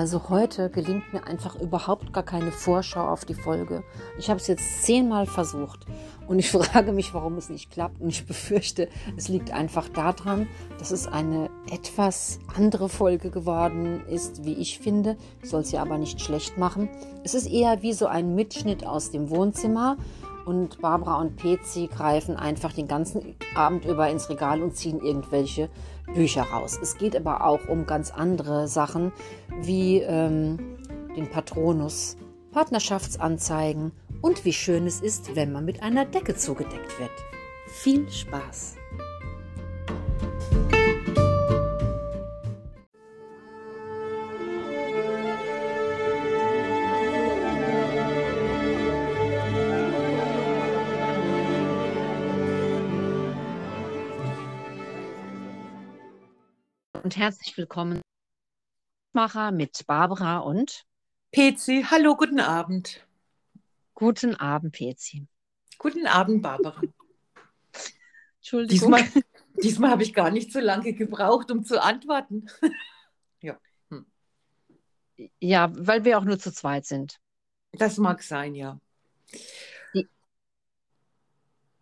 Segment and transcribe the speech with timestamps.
[0.00, 3.84] Also heute gelingt mir einfach überhaupt gar keine Vorschau auf die Folge.
[4.18, 5.84] Ich habe es jetzt zehnmal versucht
[6.26, 8.00] und ich frage mich, warum es nicht klappt.
[8.00, 14.42] Und ich befürchte, es liegt einfach daran, dass es eine etwas andere Folge geworden ist,
[14.46, 15.18] wie ich finde.
[15.42, 16.88] Ich soll es ja aber nicht schlecht machen.
[17.22, 19.98] Es ist eher wie so ein Mitschnitt aus dem Wohnzimmer.
[20.46, 25.68] Und Barbara und Pezi greifen einfach den ganzen Abend über ins Regal und ziehen irgendwelche
[26.14, 26.78] Bücher raus.
[26.80, 29.12] Es geht aber auch um ganz andere Sachen
[29.62, 30.76] wie ähm,
[31.16, 32.16] den Patronus,
[32.52, 37.10] Partnerschaftsanzeigen und wie schön es ist, wenn man mit einer Decke zugedeckt wird.
[37.68, 38.79] Viel Spaß!
[57.20, 58.00] Herzlich willkommen
[59.12, 60.86] Macher mit Barbara und
[61.32, 61.84] Pezi.
[61.90, 63.06] Hallo, guten Abend.
[63.92, 65.26] Guten Abend, Pezi.
[65.76, 66.80] Guten Abend, Barbara.
[68.38, 68.94] Entschuldigung.
[68.96, 69.22] Diesmal,
[69.62, 72.46] diesmal habe ich gar nicht so lange gebraucht, um zu antworten.
[73.42, 73.58] ja.
[73.90, 74.06] Hm.
[75.40, 77.20] Ja, weil wir auch nur zu zweit sind.
[77.72, 78.80] Das mag sein, ja.
[79.92, 80.08] Die,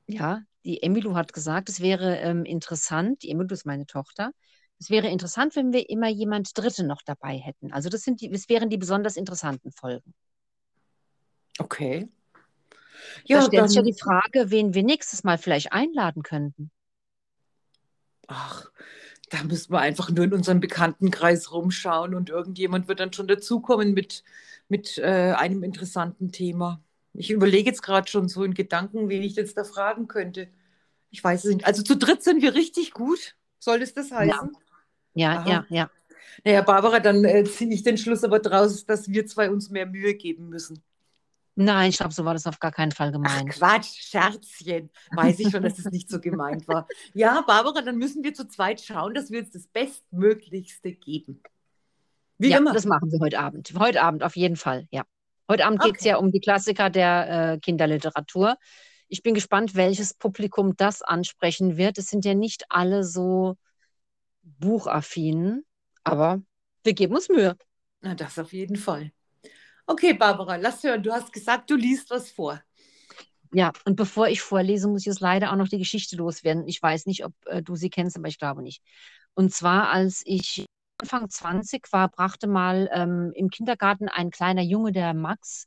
[0.08, 4.32] ja, die Emilu hat gesagt, es wäre ähm, interessant, die Emilu ist meine Tochter,
[4.80, 7.72] es wäre interessant, wenn wir immer jemand Dritte noch dabei hätten.
[7.72, 10.14] Also das, sind die, das wären die besonders interessanten Folgen.
[11.58, 12.08] Okay.
[13.24, 16.70] Ja, da stellt sich ja die Frage, wen wir nächstes Mal vielleicht einladen könnten.
[18.28, 18.70] Ach,
[19.30, 23.94] da müssen wir einfach nur in unserem Bekanntenkreis rumschauen und irgendjemand wird dann schon dazukommen
[23.94, 24.22] mit,
[24.68, 26.80] mit äh, einem interessanten Thema.
[27.14, 30.48] Ich überlege jetzt gerade schon so in Gedanken, wen ich jetzt da fragen könnte.
[31.10, 31.66] Ich weiß es nicht.
[31.66, 33.34] Also zu dritt sind wir richtig gut.
[33.58, 34.50] Soll es das heißen?
[34.52, 34.67] Ja.
[35.18, 35.48] Ja, Aha.
[35.48, 35.90] ja, ja.
[36.44, 39.86] Naja, Barbara, dann äh, ziehe ich den Schluss aber draus, dass wir zwei uns mehr
[39.86, 40.80] Mühe geben müssen.
[41.56, 43.50] Nein, ich glaube, so war das auf gar keinen Fall gemeint.
[43.50, 44.90] Ach, Quatsch, Scherzchen.
[45.10, 46.86] Weiß ich schon, dass es nicht so gemeint war.
[47.14, 51.42] Ja, Barbara, dann müssen wir zu zweit schauen, dass wir uns das Bestmöglichste geben.
[52.38, 52.72] Wie ja, immer.
[52.72, 53.72] Das machen wir heute Abend.
[53.76, 55.02] Heute Abend auf jeden Fall, ja.
[55.48, 55.90] Heute Abend okay.
[55.90, 58.56] geht es ja um die Klassiker der äh, Kinderliteratur.
[59.08, 61.98] Ich bin gespannt, welches Publikum das ansprechen wird.
[61.98, 63.56] Es sind ja nicht alle so
[64.58, 65.64] buchaffinen,
[66.04, 66.42] aber
[66.84, 67.56] wir geben uns Mühe.
[68.00, 69.12] Na, das auf jeden Fall.
[69.86, 71.02] Okay, Barbara, lass hören.
[71.02, 72.62] Du hast gesagt, du liest was vor.
[73.52, 76.68] Ja, und bevor ich vorlese, muss ich jetzt leider auch noch die Geschichte loswerden.
[76.68, 78.82] Ich weiß nicht, ob äh, du sie kennst, aber ich glaube nicht.
[79.34, 80.66] Und zwar, als ich
[81.00, 85.66] Anfang 20 war, brachte mal ähm, im Kindergarten ein kleiner Junge, der Max,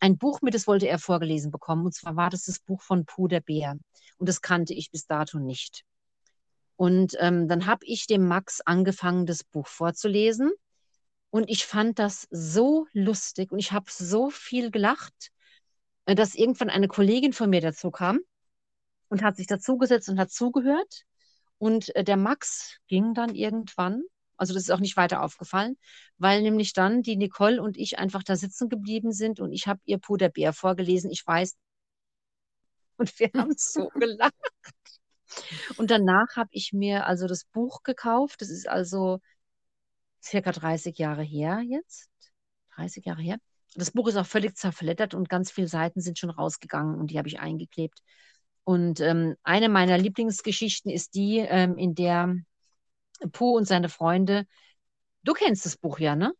[0.00, 1.84] ein Buch mit, das wollte er vorgelesen bekommen.
[1.86, 3.76] Und zwar war das das Buch von Puh der Bär.
[4.18, 5.84] Und das kannte ich bis dato nicht.
[6.80, 10.50] Und ähm, dann habe ich dem Max angefangen, das Buch vorzulesen.
[11.28, 15.28] Und ich fand das so lustig und ich habe so viel gelacht,
[16.06, 18.20] äh, dass irgendwann eine Kollegin von mir dazu kam
[19.10, 21.02] und hat sich dazugesetzt und hat zugehört.
[21.58, 24.00] Und äh, der Max ging dann irgendwann,
[24.38, 25.76] also das ist auch nicht weiter aufgefallen,
[26.16, 29.80] weil nämlich dann die Nicole und ich einfach da sitzen geblieben sind und ich habe
[29.84, 31.10] ihr Puderbär vorgelesen.
[31.10, 31.58] Ich weiß.
[32.96, 34.32] Und wir haben so gelacht.
[35.76, 38.40] Und danach habe ich mir also das Buch gekauft.
[38.40, 39.20] Das ist also
[40.22, 42.10] circa 30 Jahre her jetzt.
[42.76, 43.38] 30 Jahre her.
[43.74, 47.18] Das Buch ist auch völlig zerfleddert und ganz viele Seiten sind schon rausgegangen und die
[47.18, 48.00] habe ich eingeklebt.
[48.64, 52.34] Und ähm, eine meiner Lieblingsgeschichten ist die, ähm, in der
[53.32, 54.46] Pooh und seine Freunde,
[55.22, 56.32] du kennst das Buch ja, ne?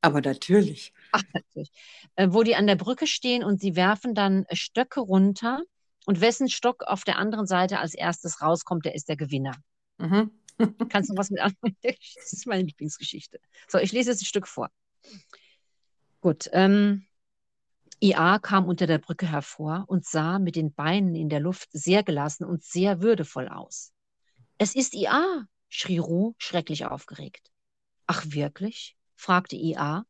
[0.00, 0.92] Aber natürlich.
[1.12, 1.72] Ach, natürlich.
[2.16, 5.62] Äh, wo die an der Brücke stehen und sie werfen dann Stöcke runter
[6.06, 9.54] und wessen Stock auf der anderen Seite als erstes rauskommt, der ist der Gewinner.
[9.98, 10.30] Mhm.
[10.88, 11.76] Kannst du was mit anfangen?
[11.82, 13.40] Das ist meine Lieblingsgeschichte.
[13.68, 14.70] So, ich lese jetzt ein Stück vor.
[16.20, 16.48] Gut.
[16.52, 17.06] Ähm,
[18.00, 22.02] IA kam unter der Brücke hervor und sah mit den Beinen in der Luft sehr
[22.02, 23.92] gelassen und sehr würdevoll aus.
[24.58, 27.50] Es ist IA, schrie Ruh schrecklich aufgeregt.
[28.06, 28.96] Ach wirklich?
[29.14, 30.04] fragte IA,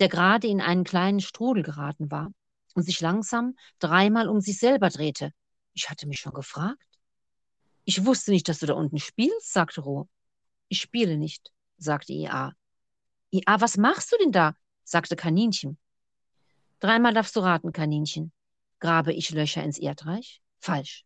[0.00, 2.32] der gerade in einen kleinen Strudel geraten war
[2.76, 5.32] und sich langsam dreimal um sich selber drehte.
[5.72, 6.86] Ich hatte mich schon gefragt.
[7.84, 10.08] Ich wusste nicht, dass du da unten spielst, sagte Roh.
[10.68, 12.52] Ich spiele nicht, sagte IA.
[13.30, 14.54] IA, was machst du denn da?
[14.84, 15.78] sagte Kaninchen.
[16.80, 18.32] Dreimal darfst du raten, Kaninchen.
[18.78, 20.42] Grabe ich Löcher ins Erdreich?
[20.58, 21.04] Falsch.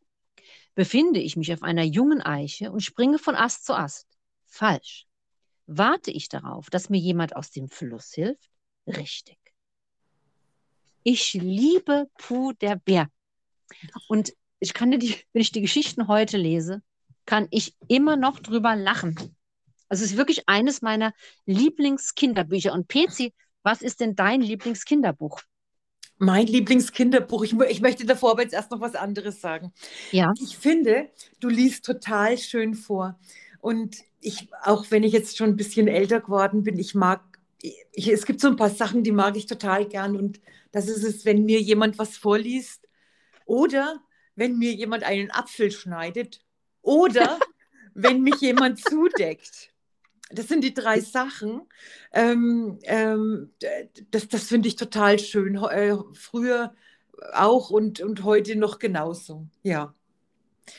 [0.75, 4.09] Befinde ich mich auf einer jungen Eiche und springe von Ast zu Ast?
[4.47, 5.07] Falsch.
[5.67, 8.51] Warte ich darauf, dass mir jemand aus dem Fluss hilft?
[8.87, 9.40] Richtig.
[11.03, 13.09] Ich liebe Puh der Bär.
[14.09, 16.83] Und ich kann dir die, wenn ich die Geschichten heute lese,
[17.27, 19.17] kann ich immer noch drüber lachen.
[19.89, 21.13] Also es ist wirklich eines meiner
[21.47, 22.73] Lieblingskinderbücher.
[22.73, 25.41] Und Pezi, was ist denn dein Lieblingskinderbuch?
[26.19, 29.73] Mein Lieblingskinderbuch, ich, ich, möchte davor aber jetzt erst noch was anderes sagen.
[30.13, 30.35] Ja.
[30.39, 31.09] Ich finde,
[31.41, 33.19] du liest total schön vor.
[33.61, 37.30] Und ich, auch wenn ich jetzt schon ein bisschen älter geworden bin, ich mag,
[37.63, 40.17] ich, es gibt so ein paar Sachen, die mag ich total gern.
[40.17, 40.41] Und
[40.73, 42.89] das ist es, wenn mir jemand was vorliest
[43.45, 44.01] oder
[44.37, 46.41] wenn mir jemand einen Apfel schneidet
[46.83, 47.39] oder
[47.95, 49.73] wenn mich jemand zudeckt.
[50.33, 51.63] Das sind die drei Sachen.
[52.13, 53.53] Ähm, ähm,
[54.13, 55.57] das das finde ich total schön.
[55.57, 56.73] Äh, früher
[57.33, 59.47] auch und, und heute noch genauso.
[59.63, 59.95] Ja.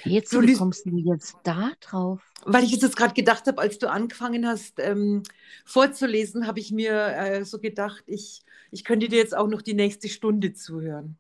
[0.04, 2.22] Jetzt, wie kommst du jetzt da drauf?
[2.46, 5.24] Weil ich jetzt gerade gedacht habe, als du angefangen hast ähm,
[5.66, 8.42] vorzulesen, habe ich mir äh, so gedacht, ich,
[8.72, 11.18] ich könnte dir jetzt auch noch die nächste Stunde zuhören.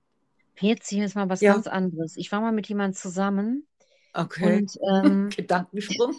[0.59, 1.53] Jetzt hier ist mal was ja.
[1.53, 2.17] ganz anderes.
[2.17, 3.65] Ich war mal mit jemandem zusammen.
[4.13, 4.59] Okay.
[4.59, 6.15] Und, ähm, Gedankensprung.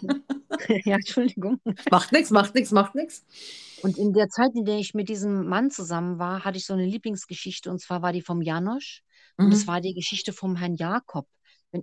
[0.85, 1.59] ja, Entschuldigung.
[1.91, 3.25] Macht nichts, macht nichts, macht nichts.
[3.83, 6.73] Und in der Zeit, in der ich mit diesem Mann zusammen war, hatte ich so
[6.73, 9.03] eine Lieblingsgeschichte und zwar war die vom Janosch.
[9.37, 9.67] Und es mhm.
[9.67, 11.27] war die Geschichte vom Herrn Jakob.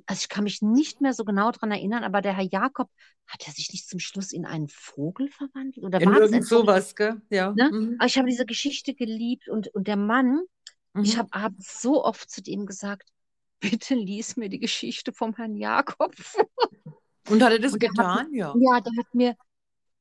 [0.07, 2.89] Also ich kann mich nicht mehr so genau daran erinnern, aber der Herr Jakob,
[3.27, 5.85] hat er sich nicht zum Schluss in einen Vogel verwandelt?
[5.85, 7.21] Oder in war irgend sowas, gell?
[7.31, 7.53] Ja.
[7.53, 7.71] Ne?
[7.73, 7.97] Mhm.
[7.99, 10.41] Aber ich habe diese Geschichte geliebt und, und der Mann,
[10.95, 11.03] mhm.
[11.03, 13.11] ich habe abends so oft zu dem gesagt,
[13.61, 16.49] bitte lies mir die Geschichte vom Herrn Jakob vor.
[17.29, 18.19] Und hat er das getan?
[18.19, 18.55] Hat, ja.
[18.59, 19.37] Ja, der hat mir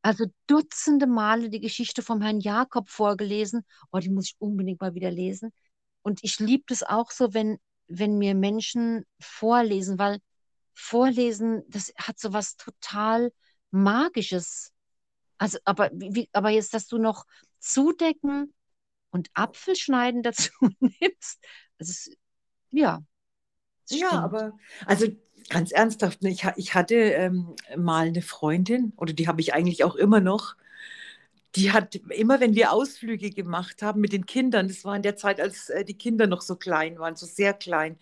[0.02, 3.66] also Dutzende Male die Geschichte vom Herrn Jakob vorgelesen.
[3.92, 5.52] Oh, die muss ich unbedingt mal wieder lesen.
[6.02, 7.60] Und ich liebe es auch so, wenn,
[7.90, 10.20] wenn mir Menschen vorlesen, weil
[10.74, 13.34] Vorlesen, das hat so was total
[13.72, 14.72] Magisches.
[15.38, 17.26] Also, aber, wie, aber jetzt, dass du noch
[17.60, 18.54] Zudecken
[19.12, 21.44] und Apfelschneiden dazu nimmst,
[21.78, 22.12] also,
[22.72, 23.00] ja.
[23.90, 24.24] Ja, stimmt.
[24.24, 25.08] aber also
[25.50, 29.84] ganz ernsthaft, ne, ich, ich hatte ähm, mal eine Freundin, oder die habe ich eigentlich
[29.84, 30.56] auch immer noch,
[31.56, 35.16] die hat immer, wenn wir Ausflüge gemacht haben mit den Kindern, das war in der
[35.16, 37.98] Zeit, als äh, die Kinder noch so klein waren, so sehr klein,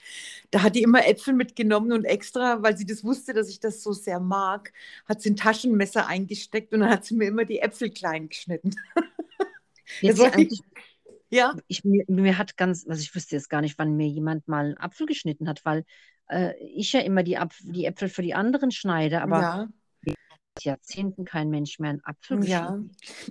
[0.52, 3.82] da hat die immer Äpfel mitgenommen und extra, weil sie das wusste, dass ich das
[3.82, 4.74] so sehr mag,
[5.06, 8.76] hat sie ein Taschenmesser eingesteckt und dann hat sie mir immer die Äpfel klein geschnitten.
[10.02, 10.60] Jetzt eigentlich,
[11.30, 11.56] ja.
[11.68, 14.66] Ich, mir, mir, hat ganz, also ich wüsste jetzt gar nicht, wann mir jemand mal
[14.66, 15.86] einen Apfel geschnitten hat, weil
[16.28, 19.70] äh, ich ja immer die, Apf die Äpfel für die anderen schneide, aber ja.
[20.64, 22.80] Jahrzehnten kein Mensch mehr einen Apfel Ja,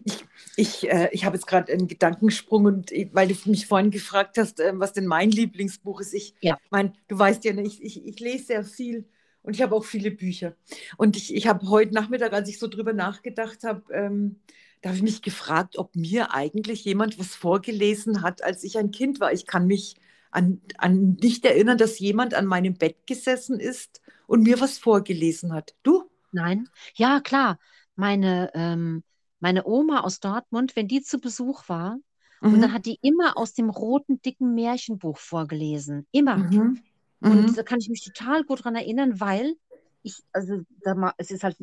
[0.05, 0.25] ich,
[0.57, 4.61] ich, äh, ich habe jetzt gerade einen Gedankensprung und weil du mich vorhin gefragt hast,
[4.61, 6.15] äh, was denn mein Lieblingsbuch ist.
[6.15, 6.59] Ich ja.
[6.71, 9.05] meine, du weißt ja, ich, ich, ich lese sehr viel
[9.43, 10.55] und ich habe auch viele Bücher.
[10.97, 14.41] Und ich, ich habe heute Nachmittag, als ich so drüber nachgedacht habe, ähm,
[14.83, 18.91] da habe ich mich gefragt, ob mir eigentlich jemand was vorgelesen hat, als ich ein
[18.91, 19.33] Kind war.
[19.33, 19.97] Ich kann mich
[20.31, 25.53] an, an nicht erinnern, dass jemand an meinem Bett gesessen ist und mir was vorgelesen
[25.53, 25.75] hat.
[25.83, 26.05] Du?
[26.33, 26.69] Nein.
[26.95, 27.59] Ja, klar.
[27.95, 29.03] Meine, ähm,
[29.41, 31.99] meine Oma aus Dortmund, wenn die zu Besuch war,
[32.41, 32.55] mhm.
[32.55, 36.07] und dann hat die immer aus dem roten, dicken Märchenbuch vorgelesen.
[36.11, 36.37] Immer.
[36.37, 36.83] Mhm.
[37.21, 37.55] Und mhm.
[37.55, 39.55] da kann ich mich total gut daran erinnern, weil
[40.03, 41.57] ich, also da, es ist halt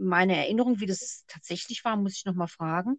[0.00, 2.98] meine Erinnerung, wie das tatsächlich war, muss ich nochmal fragen.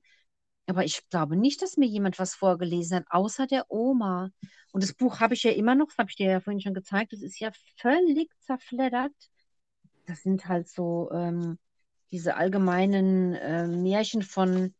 [0.68, 4.30] Aber ich glaube nicht, dass mir jemand was vorgelesen hat, außer der Oma.
[4.72, 6.74] Und das Buch habe ich ja immer noch, das habe ich dir ja vorhin schon
[6.74, 9.14] gezeigt, das ist ja völlig zerfleddert.
[10.06, 11.58] Das sind halt so ähm,
[12.12, 14.74] diese allgemeinen äh, Märchen von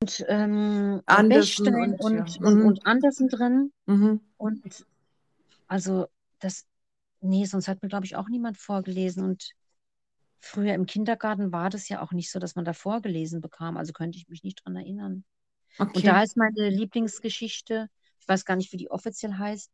[0.00, 2.46] und, ähm, Andersen und, und, ja.
[2.46, 2.66] und, mhm.
[2.66, 3.72] und, Andersen drin.
[3.86, 4.20] Mhm.
[4.36, 4.86] Und
[5.66, 6.06] also
[6.38, 6.66] das,
[7.20, 9.24] nee, sonst hat mir, glaube ich, auch niemand vorgelesen.
[9.24, 9.54] Und
[10.40, 13.76] Früher im Kindergarten war das ja auch nicht so, dass man da vorgelesen bekam.
[13.76, 15.24] Also könnte ich mich nicht dran erinnern.
[15.78, 15.92] Okay.
[15.96, 17.88] Und da ist meine Lieblingsgeschichte,
[18.20, 19.70] ich weiß gar nicht, wie die offiziell heißt,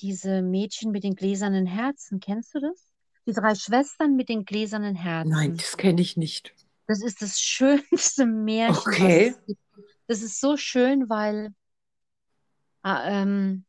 [0.00, 2.20] diese Mädchen mit den gläsernen Herzen.
[2.20, 2.91] Kennst du das?
[3.26, 5.30] Die drei Schwestern mit den gläsernen Herzen.
[5.30, 6.54] Nein, das kenne ich nicht.
[6.86, 8.76] Das ist das schönste Märchen.
[8.76, 9.34] Okay.
[10.08, 11.54] Das ist so schön, weil,
[12.82, 13.64] ah, ähm,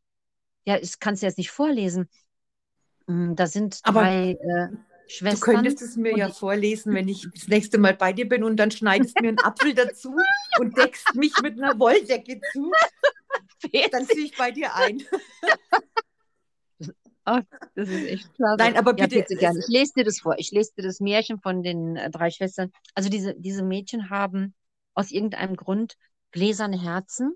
[0.64, 2.08] ja, ich kann es jetzt nicht vorlesen.
[3.06, 4.68] Hm, da sind drei, äh,
[5.06, 5.54] Schwestern.
[5.54, 8.56] Du könntest es mir ja vorlesen, wenn ich das nächste Mal bei dir bin und
[8.56, 10.14] dann schneidest mir einen Apfel dazu
[10.58, 12.72] und deckst mich mit einer Wolldecke zu.
[13.92, 15.02] Dann ziehe ich bei dir ein.
[17.26, 17.40] Oh,
[17.74, 18.56] das ist echt klasse.
[18.58, 19.16] Nein, aber bitte.
[19.16, 19.58] Ja, bitte gerne.
[19.58, 20.34] Ich lese dir das vor.
[20.38, 22.70] Ich lese dir das Märchen von den äh, drei Schwestern.
[22.94, 24.54] Also diese, diese Mädchen haben
[24.94, 25.94] aus irgendeinem Grund
[26.32, 27.34] gläserne Herzen.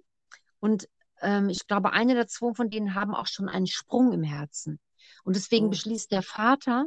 [0.60, 0.88] Und
[1.22, 4.78] ähm, ich glaube, eine der zwei von denen haben auch schon einen Sprung im Herzen.
[5.24, 5.70] Und deswegen oh.
[5.70, 6.86] beschließt der Vater,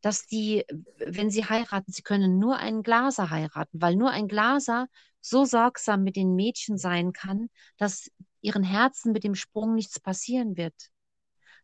[0.00, 0.64] dass die,
[0.98, 4.86] wenn sie heiraten, sie können nur einen Glaser heiraten, weil nur ein Glaser
[5.20, 10.56] so sorgsam mit den Mädchen sein kann, dass ihren Herzen mit dem Sprung nichts passieren
[10.56, 10.74] wird.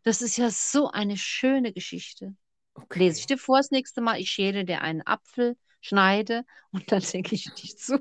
[0.04, 2.34] Das ist ja so eine schöne Geschichte.
[2.76, 3.00] Okay.
[3.00, 7.02] Lese ich dir vor das nächste Mal, ich schäle dir einen Apfel, schneide und dann
[7.02, 7.98] denke ich dich zu.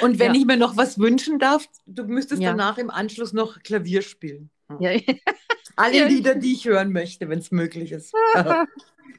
[0.00, 0.34] Und wenn Ja.
[0.34, 2.50] ich mir noch was wünschen darf, du müsstest Ja.
[2.52, 4.50] danach im Anschluss noch Klavier spielen.
[4.78, 4.90] Ja,
[5.76, 6.08] Alle.
[6.08, 8.14] Lieder, die ich hören möchte, wenn es möglich ist.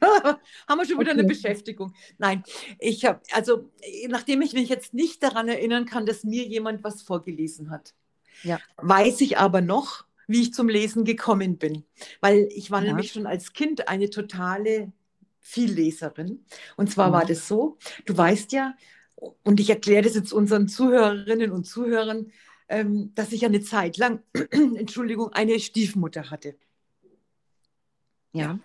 [0.68, 1.28] Haben wir schon wieder eine Okay.
[1.28, 1.94] Beschäftigung.
[2.18, 2.42] Nein,
[2.78, 3.70] ich habe, also
[4.08, 7.94] nachdem ich mich jetzt nicht daran erinnern kann, dass mir jemand was vorgelesen hat,
[8.42, 8.60] Ja.
[8.78, 11.84] weiß ich aber noch, wie ich zum Lesen gekommen bin.
[12.20, 12.88] Weil ich war Ja.
[12.88, 14.92] nämlich schon als Kind eine totale
[15.40, 16.44] Vielleserin.
[16.76, 17.12] Und zwar Mhm.
[17.12, 18.74] war das so, du weißt ja,
[19.16, 22.32] und ich erkläre das jetzt unseren Zuhörerinnen und Zuhörern,
[22.68, 26.56] ähm, dass ich eine Zeit lang, Entschuldigung, eine Stiefmutter hatte.
[28.32, 28.58] ja.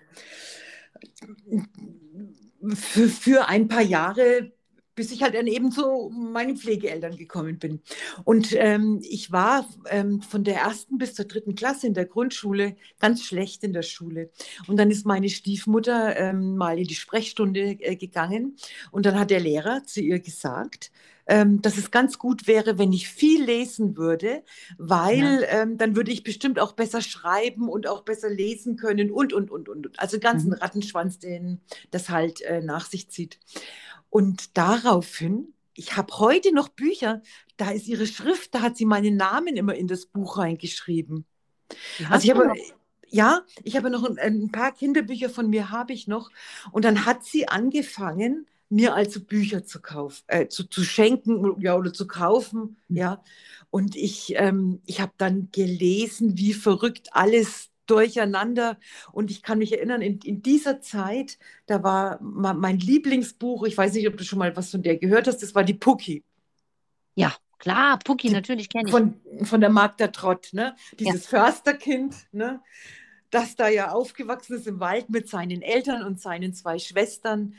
[2.73, 4.51] Für, für ein paar Jahre,
[4.99, 7.79] bis ich halt dann eben zu meinen Pflegeeltern gekommen bin.
[8.25, 12.75] Und ähm, ich war ähm, von der ersten bis zur dritten Klasse in der Grundschule
[12.99, 14.29] ganz schlecht in der Schule.
[14.67, 18.57] Und dann ist meine Stiefmutter ähm, mal in die Sprechstunde äh, gegangen
[18.91, 20.91] und dann hat der Lehrer zu ihr gesagt,
[21.29, 24.43] ähm, dass es ganz gut wäre, wenn ich viel lesen würde,
[24.77, 29.31] weil ähm, dann würde ich bestimmt auch besser schreiben und auch besser lesen können und,
[29.31, 29.97] und, und, und.
[29.99, 30.55] Also ganz ein Mhm.
[30.55, 33.37] Rattenschwanz, den das halt äh, nach sich zieht.
[34.09, 37.21] Und daraufhin, ich habe heute noch Bücher,
[37.57, 41.25] da ist ihre Schrift, da hat sie meinen Namen immer in das Buch reingeschrieben.
[41.99, 42.53] Die Also ich habe,
[43.09, 46.31] ja, ich habe noch ein, ein paar Kinderbücher von mir habe ich noch.
[46.71, 51.75] Und dann hat sie angefangen, mir also Bücher zu kaufen, äh, zu, zu schenken, ja,
[51.75, 52.97] oder zu kaufen, Mhm.
[52.97, 53.23] ja.
[53.71, 58.77] Und ich, ähm, ich habe dann gelesen, wie verrückt alles durcheinander.
[59.11, 63.93] Und ich kann mich erinnern, in, in dieser Zeit, da war mein Lieblingsbuch, ich weiß
[63.93, 66.23] nicht, ob du schon mal was von der gehört hast, das war die Pucki.
[67.15, 68.91] Ja, klar, Pucki, natürlich kenne ich.
[68.91, 70.75] Von, von der Magda Trott, ne?
[70.99, 72.61] Dieses Försterkind, ne?
[73.31, 77.53] Das da ja aufgewachsen ist im Wald mit seinen Eltern und seinen zwei Schwestern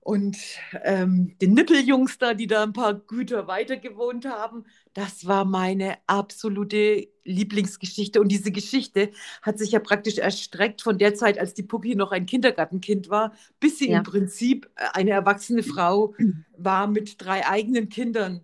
[0.00, 0.36] und
[0.82, 4.64] ähm, den Nippeljungs da, die da ein paar Güter weiter gewohnt haben.
[4.94, 8.20] Das war meine absolute Lieblingsgeschichte.
[8.20, 9.10] Und diese Geschichte
[9.42, 13.32] hat sich ja praktisch erstreckt von der Zeit, als die Pucki noch ein Kindergartenkind war,
[13.60, 13.98] bis sie Ja.
[13.98, 16.14] im Prinzip äh, eine erwachsene Frau
[16.56, 18.40] war mit drei eigenen Kindern.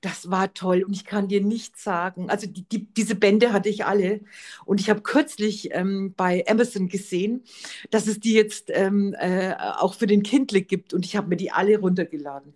[0.00, 2.30] Das war toll und ich kann dir nichts sagen.
[2.30, 4.20] Also die, die, diese Bände hatte ich alle
[4.64, 7.44] und ich habe kürzlich ähm, bei Amazon gesehen,
[7.90, 11.36] dass es die jetzt ähm, äh, auch für den Kindle gibt und ich habe mir
[11.36, 12.54] die alle runtergeladen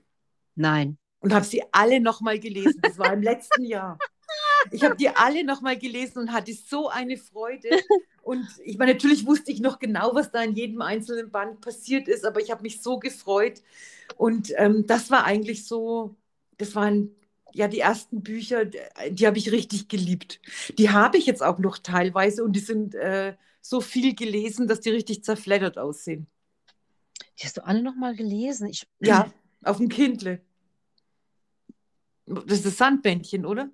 [0.55, 0.97] Nein.
[1.21, 2.81] und habe sie alle nochmal gelesen.
[2.81, 3.99] Das war im letzten Jahr.
[4.71, 7.69] Ich habe die alle nochmal gelesen und hatte so eine Freude.
[8.23, 12.09] Und ich meine, natürlich wusste ich noch genau, was da in jedem einzelnen Band passiert
[12.09, 13.61] ist, aber ich habe mich so gefreut.
[14.17, 16.17] Und ähm, das war eigentlich so,
[16.57, 17.15] das waren
[17.55, 20.41] ja die ersten Bücher, die, habe ich richtig geliebt.
[20.77, 24.81] Die habe ich jetzt auch noch teilweise und die sind äh, so viel gelesen, dass
[24.81, 26.27] die richtig zerfleddert aussehen.
[27.39, 28.69] Die hast du alle nochmal gelesen.
[28.69, 29.31] Ich, Ja,
[29.63, 30.41] auf dem Kindle.
[32.27, 33.71] Das ist das Sandbändchen, oder?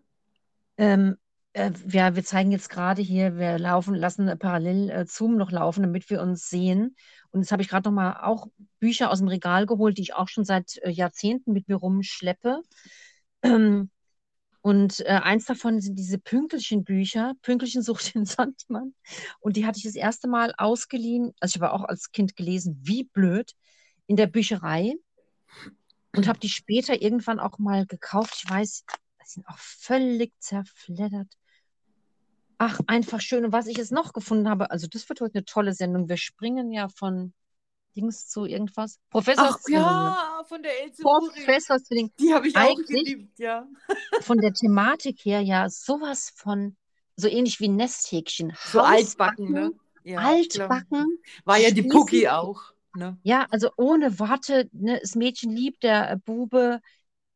[0.76, 1.16] Ähm,
[1.52, 5.82] äh, wir, wir zeigen jetzt gerade hier, wir laufen, lassen parallel äh, Zoom noch laufen,
[5.82, 6.96] damit wir uns sehen.
[7.30, 10.14] Und jetzt habe ich gerade noch mal auch Bücher aus dem Regal geholt, die ich
[10.14, 12.62] auch schon seit äh, Jahrzehnten mit mir rumschleppe.
[13.42, 18.94] Und äh, eins davon sind diese Pünkelchen-Bücher, Pünkelchen sucht den Sandmann.
[19.40, 22.78] Und die hatte ich das erste Mal ausgeliehen, also ich habe auch als Kind gelesen,
[22.82, 23.52] wie blöd,
[24.06, 24.94] in der Bücherei.
[26.14, 28.42] Und habe die später irgendwann auch mal gekauft.
[28.42, 28.85] Ich weiß,
[29.23, 31.28] die sind auch völlig zerfleddert.
[32.59, 33.44] Ach, einfach schön.
[33.44, 36.09] Und was ich jetzt noch gefunden habe, also das wird heute eine tolle Sendung.
[36.09, 37.32] Wir springen ja von
[37.97, 38.99] Dings zu irgendwas.
[39.11, 40.92] Professor Ach ja, von der Uri.
[41.00, 42.11] Professor Zwilling.
[42.18, 43.66] Die habe ich auch Eigentlich- geliebt, ja.
[44.23, 46.76] Von der Thematik her ja sowas von,
[47.16, 48.56] so ähnlich wie Nesthäkchen.
[48.66, 49.73] So altbacken, ne?
[50.04, 50.18] Ja.
[50.20, 51.18] Altbacken.
[51.44, 52.62] War ja die Pucki auch,
[52.94, 53.18] ne?
[53.23, 56.80] Ja, also ohne Worte, ne, das Mädchen liebt, der äh, Bube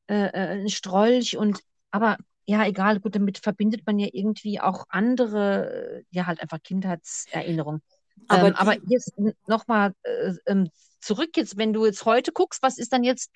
[0.09, 4.85] äh, äh, ein Strolch und aber ja, egal, gut, damit verbindet man ja irgendwie auch
[4.91, 7.81] andere, äh, ja, halt einfach Kindheitserinnerungen.
[8.29, 9.13] Aber ähm, aber jetzt
[9.47, 13.31] nochmal äh, ähm, zurück, jetzt, wenn du jetzt heute guckst, was ist dann jetzt,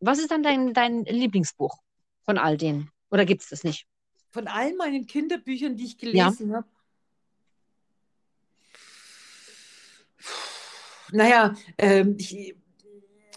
[0.00, 1.78] was ist dann dein, dein Lieblingsbuch
[2.24, 2.90] von all denen?
[3.10, 3.86] Oder gibt es das nicht?
[4.30, 6.66] Von all meinen Kinderbüchern, die ich gelesen habe.
[11.12, 12.54] Naja, ähm, ich,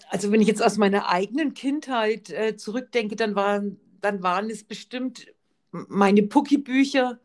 [0.10, 4.64] also wenn ich jetzt aus meiner eigenen Kindheit äh, zurückdenke, dann waren, dann waren es
[4.64, 5.28] bestimmt
[5.72, 7.20] meine Pucki-Bücher.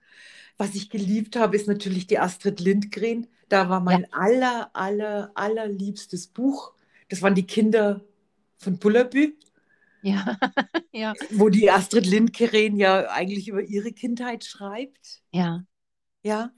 [0.56, 3.26] Was ich geliebt habe, ist natürlich die Astrid Lindgren.
[3.48, 6.74] Da war mein aller, aller, allerliebstes Buch.
[7.08, 8.02] Das waren die Kinder
[8.58, 9.34] von Bullerbü,
[10.02, 10.36] Ja,
[10.92, 15.22] ja, wo die Astrid Lindgren ja eigentlich über ihre Kindheit schreibt.
[15.32, 15.64] ja.
[16.22, 16.52] Ja.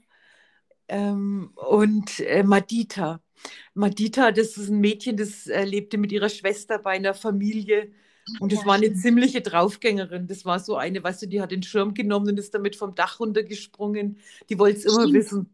[0.87, 3.21] Ähm, und äh, Madita.
[3.73, 7.93] Madita, das ist ein Mädchen, das äh, lebte mit ihrer Schwester bei einer Familie.
[8.39, 10.27] Und das Ja, war eine ziemliche Draufgängerin.
[10.27, 12.95] Das war so eine, weißt du, die hat den Schirm genommen und ist damit vom
[12.95, 14.19] Dach runtergesprungen.
[14.49, 15.53] Die wollte es immer wissen.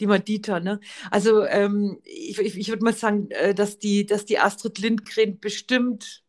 [0.00, 0.80] Die Madita, ne?
[1.10, 5.40] Also ähm, ich, ich, ich würde mal sagen, äh, dass die, dass die Astrid Lindgren
[5.40, 6.22] bestimmt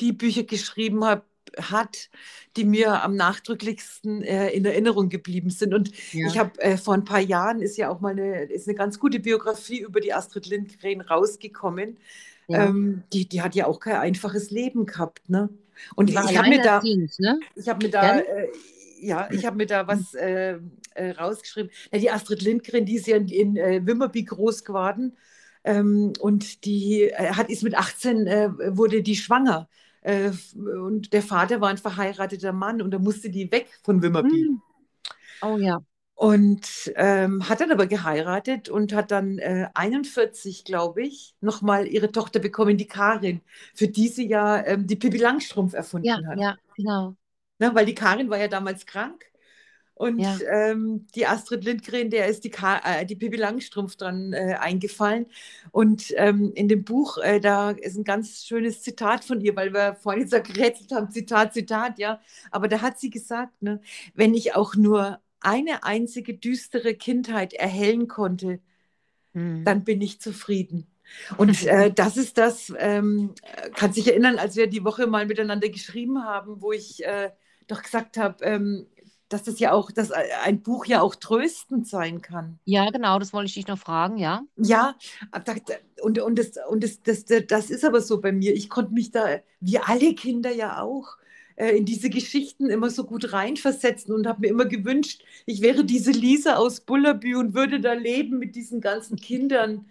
[0.00, 1.24] die Bücher geschrieben hat,
[1.58, 2.08] hat,
[2.56, 5.74] die mir am nachdrücklichsten äh, in Erinnerung geblieben sind.
[5.74, 6.26] Und Ja.
[6.26, 8.98] ich habe äh, vor ein paar Jahren ist ja auch mal eine, ist eine ganz
[8.98, 11.98] gute Biografie über die Astrid Lindgren rausgekommen.
[12.48, 12.66] Ja.
[12.66, 15.48] Ähm, die, die hat ja auch kein einfaches Leben gehabt, ne?
[15.94, 17.40] Und war ich habe mir da, alleinerziehend, ne?
[17.56, 18.48] ich habe mir da, äh,
[19.02, 20.58] ja, ich habe mir da was äh,
[20.94, 21.70] äh, rausgeschrieben.
[21.92, 25.16] Ja, die Astrid Lindgren, die ist ja in, in äh, Wimmerby groß geworden
[25.64, 29.68] ähm, und die äh, hat ist mit 18 äh, wurde die schwanger.
[30.02, 34.50] Äh, und der Vater war ein verheirateter Mann und da musste die weg von Wimmerby.
[34.50, 34.62] Hm.
[35.42, 35.82] Oh ja.
[36.14, 42.12] Und ähm, hat dann aber geheiratet und hat dann äh, 41, glaube ich, nochmal ihre
[42.12, 43.40] Tochter bekommen, die Karin,
[43.74, 46.40] für die sie ja ähm, die Pippi Langstrumpf Ja, erfunden hat.
[46.40, 47.16] ja, genau.
[47.62, 49.24] Ne, weil die Karin war ja damals krank.
[49.94, 50.38] Und Ja.
[50.52, 55.26] ähm, die Astrid Lindgren, der ist die, Ka äh, die Pippi Langstrumpf dran äh, eingefallen.
[55.70, 59.72] Und ähm, in dem Buch, äh, da ist ein ganz schönes Zitat von ihr, weil
[59.74, 62.20] wir vorhin so gerätselt haben, Zitat, Zitat, ja.
[62.50, 63.80] Aber da hat sie gesagt, ne,
[64.14, 68.60] wenn ich auch nur eine einzige düstere Kindheit erhellen konnte,
[69.34, 69.64] Hm.
[69.64, 70.86] dann bin ich zufrieden.
[71.36, 75.26] Und äh, das ist das, ähm, äh, kann sich erinnern, als wir die Woche mal
[75.26, 77.30] miteinander geschrieben haben, wo ich äh,
[77.72, 78.86] doch gesagt habe, ähm,
[79.28, 82.58] dass das ja auch, dass ein Buch ja auch tröstend sein kann.
[82.64, 84.42] Ja, genau, das wollte ich dich noch fragen, ja.
[84.56, 84.94] Ja,
[85.32, 85.54] da-
[86.02, 88.54] und, und, das, und das, das, das ist aber so bei mir.
[88.54, 91.16] Ich konnte mich da, wie alle Kinder ja auch,
[91.56, 95.84] äh, in diese Geschichten immer so gut reinversetzen und habe mir immer gewünscht, ich wäre
[95.84, 99.86] diese Lisa aus Bullerbü und würde da leben mit diesen ganzen Kindern.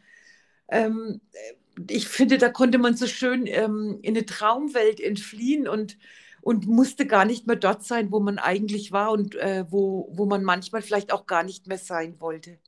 [0.69, 1.53] Ähm, äh,
[1.89, 5.97] ich finde, da konnte man so schön ähm, in eine Traumwelt entfliehen und,
[6.41, 10.25] und musste gar nicht mehr dort sein, wo man eigentlich war und äh, wo, wo
[10.25, 12.59] man manchmal vielleicht auch gar nicht mehr sein wollte.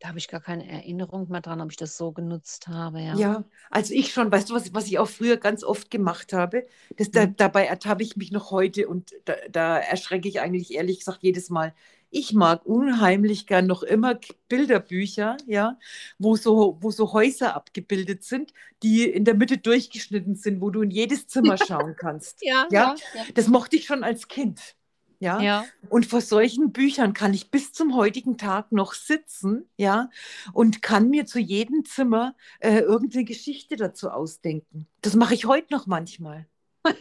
[0.00, 3.24] Da habe ich gar keine Erinnerung mehr dran, ob ich das so genutzt habe, ja.
[3.24, 6.66] Ja, also ich schon, weißt du, was, was ich auch früher ganz oft gemacht habe?
[6.96, 7.34] Das, da, Mhm.
[7.36, 11.48] dabei ertappe ich mich noch heute und da, da erschrecke ich eigentlich ehrlich gesagt jedes
[11.48, 11.74] Mal.
[12.10, 14.18] Ich mag unheimlich gern noch immer
[14.48, 15.78] Bilderbücher, ja,
[16.18, 20.82] wo so, wo so Häuser abgebildet sind, die in der Mitte durchgeschnitten sind, wo du
[20.82, 22.42] in jedes Zimmer schauen kannst.
[22.48, 24.76] Ja, Ja, ja, das mochte ich schon als Kind.
[25.20, 25.64] Ja, ja.
[25.88, 30.10] und vor solchen Büchern kann ich bis zum heutigen Tag noch sitzen, ja,
[30.52, 34.86] und kann mir zu jedem Zimmer äh, irgendeine Geschichte dazu ausdenken.
[35.02, 36.46] Das mache ich heute noch manchmal.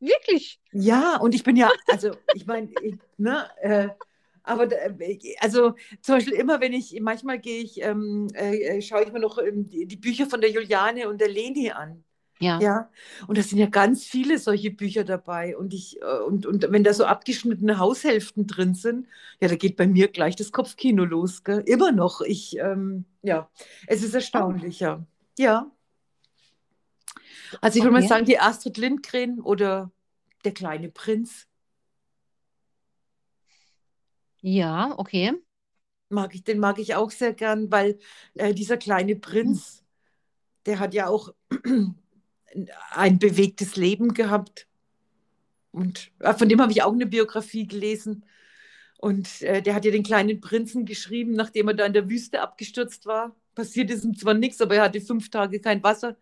[0.00, 0.60] Wirklich?
[0.70, 2.70] Ja, und ich bin ja, also ich meine,
[3.16, 3.88] ne, äh,
[4.44, 8.82] aber da, äh, also zum Beispiel immer, wenn ich, manchmal gehe ich, ähm, äh, äh,
[8.82, 12.04] schaue ich mir noch ähm, die, die Bücher von der Juliane und der Leni an.
[12.40, 12.60] Ja.
[12.60, 12.90] Ja,
[13.26, 15.56] und da sind ja ganz viele solche Bücher dabei.
[15.56, 19.06] Und ich, äh, und, und wenn da so abgeschnittene Haushälften drin sind,
[19.40, 21.62] ja, da geht bei mir gleich das Kopfkino los, gell?
[21.66, 22.20] Immer noch.
[22.20, 23.48] Ich, ähm, ja,
[23.86, 25.04] es ist erstaunlich, ja.
[25.38, 25.70] Ja.
[27.60, 29.90] Also ich würde mal sagen, die Astrid Lindgren oder
[30.44, 31.46] der kleine Prinz,
[34.44, 35.32] Ja, okay.
[36.10, 37.98] mag ich, den mag ich auch sehr gern, weil
[38.34, 39.82] äh, dieser kleine Prinz,
[40.66, 41.34] der hat ja auch
[42.90, 44.66] ein bewegtes Leben gehabt.
[45.72, 48.24] Und äh, von dem habe ich auch eine Biografie gelesen.
[48.98, 52.40] Und äh, der hat ja den kleinen Prinzen geschrieben, nachdem er da in der Wüste
[52.40, 53.34] abgestürzt war.
[53.54, 56.16] Passiert ist ihm zwar nichts, aber er hatte fünf Tage kein Wasser,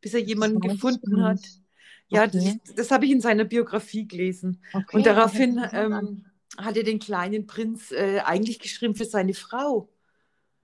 [0.00, 1.36] bis er jemanden gefunden hat.
[1.36, 1.62] nicht.
[2.08, 2.60] Ja, Okay.
[2.64, 4.62] das, das habe ich in seiner Biografie gelesen.
[4.72, 6.24] Okay, Und daraufhin ähm,
[6.58, 9.88] hat er den kleinen Prinz äh, eigentlich geschrieben für seine Frau,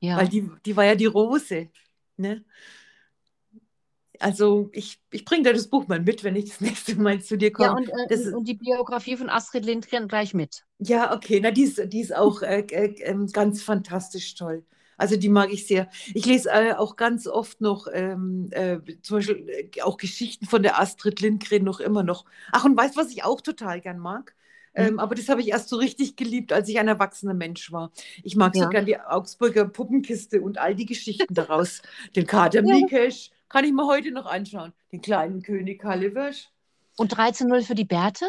[0.00, 0.16] Ja.
[0.18, 1.70] weil die, die war ja die Rose.
[2.16, 2.44] Ne?
[4.20, 7.36] Also ich, ich bringe dir das Buch mal mit, wenn ich das nächste Mal zu
[7.36, 7.76] dir Ja, komme.
[7.76, 10.64] und, äh, Das und die Biografie von Astrid Lindgren gleich mit.
[10.78, 14.64] Ja, okay, na, die ist, die ist auch äh, äh, ähm, ganz fantastisch toll.
[14.96, 15.88] Also die mag ich sehr.
[16.14, 20.62] Ich lese äh, auch ganz oft noch ähm, äh, zum Beispiel äh, auch Geschichten von
[20.62, 22.24] der Astrid Lindgren noch immer noch.
[22.52, 24.34] Ach, und weißt du, was ich auch total gern mag?
[24.74, 24.98] Ähm, Mhm.
[25.00, 27.92] aber das habe ich erst so richtig geliebt, als ich ein erwachsener Mensch war.
[28.22, 28.68] Ich mag so Ja.
[28.68, 31.82] gern die Augsburger Puppenkiste und all die Geschichten daraus.
[32.16, 32.74] Den Kater Ja.
[32.74, 34.72] Mikesch kann ich mir heute noch anschauen.
[34.92, 36.48] Den kleinen König Halliwirsch.
[36.96, 38.26] Und 13-0 für die Bärte?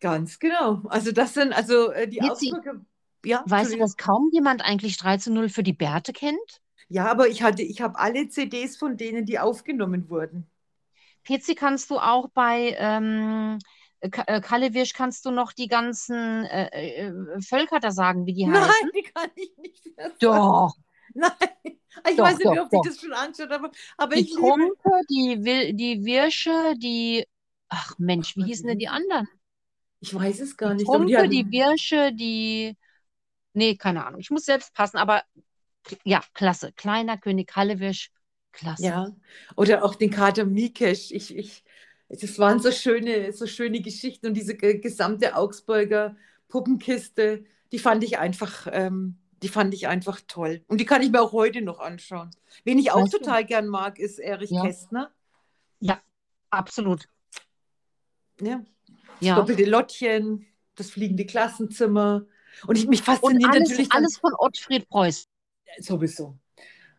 [0.00, 0.82] Ganz genau.
[0.88, 2.80] Also das sind also äh, die Mitzi, Augsburger.
[3.24, 6.60] Ja, Weißt du, dass kaum jemand eigentlich 13-0 für die Bärte kennt?
[6.88, 10.46] Ja, aber ich hatte, ich habe alle CDs von denen, die aufgenommen wurden.
[11.24, 13.58] Pezi kannst du auch bei ähm, äh,
[14.10, 18.90] Kallewisch kannst du noch die ganzen äh, äh, Völker da sagen, wie die Nein, heißen?
[18.94, 20.18] die kann ich nicht mehr sagen.
[20.20, 20.74] Doch.
[21.14, 21.32] Nein,
[22.10, 22.82] Ich Doch, weiß nicht, doch, ob ich doch.
[22.82, 24.60] das schon angeschaut habe, aber Die ich liebe.
[24.60, 27.26] Trumpe, die, die Wirsche, die.
[27.68, 29.28] Ach Mensch, wie hießen denn die anderen?
[30.00, 31.50] Ich weiß es Die gar nicht, die die hatten.
[31.50, 32.76] Wirsche, die.
[33.54, 34.20] Nee, keine Ahnung.
[34.20, 35.24] Ich muss selbst passen, aber
[36.04, 36.72] ja, klasse.
[36.74, 38.10] Kleiner König Hallewirsch,
[38.52, 38.94] klasse.
[38.94, 39.14] Ja,
[39.56, 41.10] oder auch den Kater Mikesch.
[41.12, 41.64] Ich, ich,
[42.20, 46.16] das waren so schöne, so schöne Geschichten und diese ge- gesamte Augsburger
[46.48, 50.62] Puppenkiste, die fand ich einfach, ähm, die fand ich einfach toll.
[50.68, 52.30] Und die kann ich mir auch heute noch anschauen.
[52.64, 53.18] Wen ich auch Weißt du?
[53.18, 54.62] total gern mag, ist Erich Ja.
[54.62, 55.10] Kästner.
[55.80, 56.00] Ja,
[56.50, 57.08] absolut.
[58.40, 58.62] Ja.
[59.18, 59.34] Das Ja.
[59.36, 62.26] doppelte Lottchen, das fliegende Klassenzimmer.
[62.66, 65.26] Und ich, mich Und fasziniert alles, natürlich dann alles von Ottfried Preuß.
[65.78, 66.36] sowieso.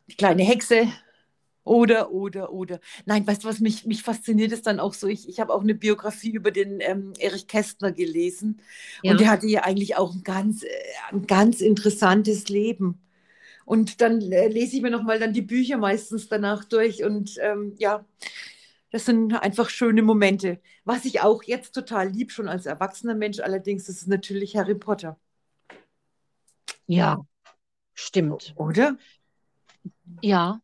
[0.08, 0.88] Die kleine Hexe.
[1.65, 2.80] Oder, oder, oder.
[3.06, 5.62] Nein, weißt du, was mich, mich fasziniert ist dann auch so, ich, ich habe auch
[5.62, 8.62] eine Biografie über den ähm, Erich Kästner gelesen
[9.02, 9.13] Ja.
[9.13, 10.67] und der hatte ja eigentlich auch ein ganz, äh,
[11.12, 12.99] ein ganz interessantes Leben.
[13.65, 17.76] Und dann äh, lese ich mir nochmal dann die Bücher meistens danach durch und ähm,
[17.80, 18.06] ja,
[18.91, 20.60] das sind einfach schöne Momente.
[20.86, 25.17] Was ich auch jetzt total lieb, schon als erwachsener Mensch allerdings, ist natürlich Harry Potter,
[26.88, 27.17] Ja,
[27.95, 28.56] stimmt.
[28.56, 28.97] oder?
[30.21, 30.62] Ja,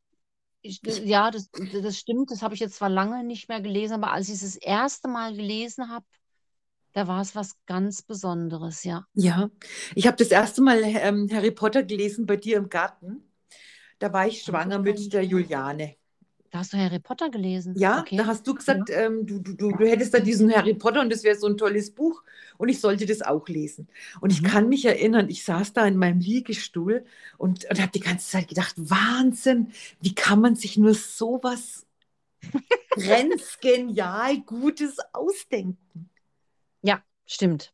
[0.62, 2.32] ich, ja, das, das stimmt.
[2.32, 5.08] Das habe ich jetzt zwar lange nicht mehr gelesen, aber als ich es das erste
[5.08, 6.06] Mal gelesen habe,
[6.94, 9.06] da war es was ganz Besonderes, ja.
[9.14, 9.50] Ja,
[9.96, 13.32] ich habe das erste Mal ähm, Harry Potter gelesen bei dir im Garten.
[14.00, 15.96] Da war ich schwanger mit der Juliane.
[16.52, 17.76] Da hast du Harry Potter gelesen.
[17.76, 18.18] Ja, Okay.
[18.18, 21.12] da hast du gesagt, ähm, du, du, du, du hättest da diesen Harry Potter und
[21.12, 22.24] das wäre so ein tolles Buch
[22.58, 23.88] und ich sollte das auch lesen.
[24.22, 24.48] Und ich Mhm.
[24.50, 27.06] kann mich erinnern, ich saß da in meinem Liegestuhl
[27.38, 31.86] und, und habe die ganze Zeit gedacht, Wahnsinn, wie kann man sich nur sowas
[32.96, 36.10] grenzgenial Gutes ausdenken?
[36.82, 37.74] Ja, stimmt.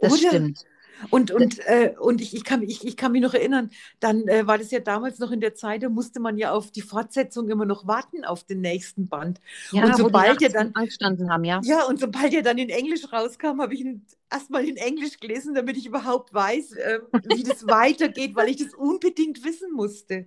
[0.00, 0.20] Das Oder?
[0.20, 0.64] stimmt.
[1.10, 4.46] Und, und, äh, und ich, ich, kann, ich, ich kann mich noch erinnern, dann äh,
[4.46, 7.48] war das ja damals noch in der Zeit, da musste man ja auf die Fortsetzung
[7.50, 9.40] immer noch warten, auf den nächsten Band.
[9.72, 11.60] Ja, Und sobald ihr nachts dann- angestanden haben, ja.
[11.64, 15.54] Ja, und sobald er dann in Englisch rauskam, habe ich ihn erstmal in Englisch gelesen,
[15.54, 20.26] damit ich überhaupt weiß, äh, wie das weitergeht, weil ich das unbedingt wissen musste.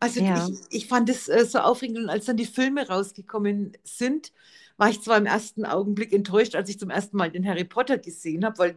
[0.00, 0.48] Also Ja.
[0.48, 4.32] ich, ich fand es äh, so aufregend und als dann die Filme rausgekommen sind,
[4.78, 7.98] war ich zwar im ersten Augenblick enttäuscht, als ich zum ersten Mal den Harry Potter
[7.98, 8.74] gesehen habe, weil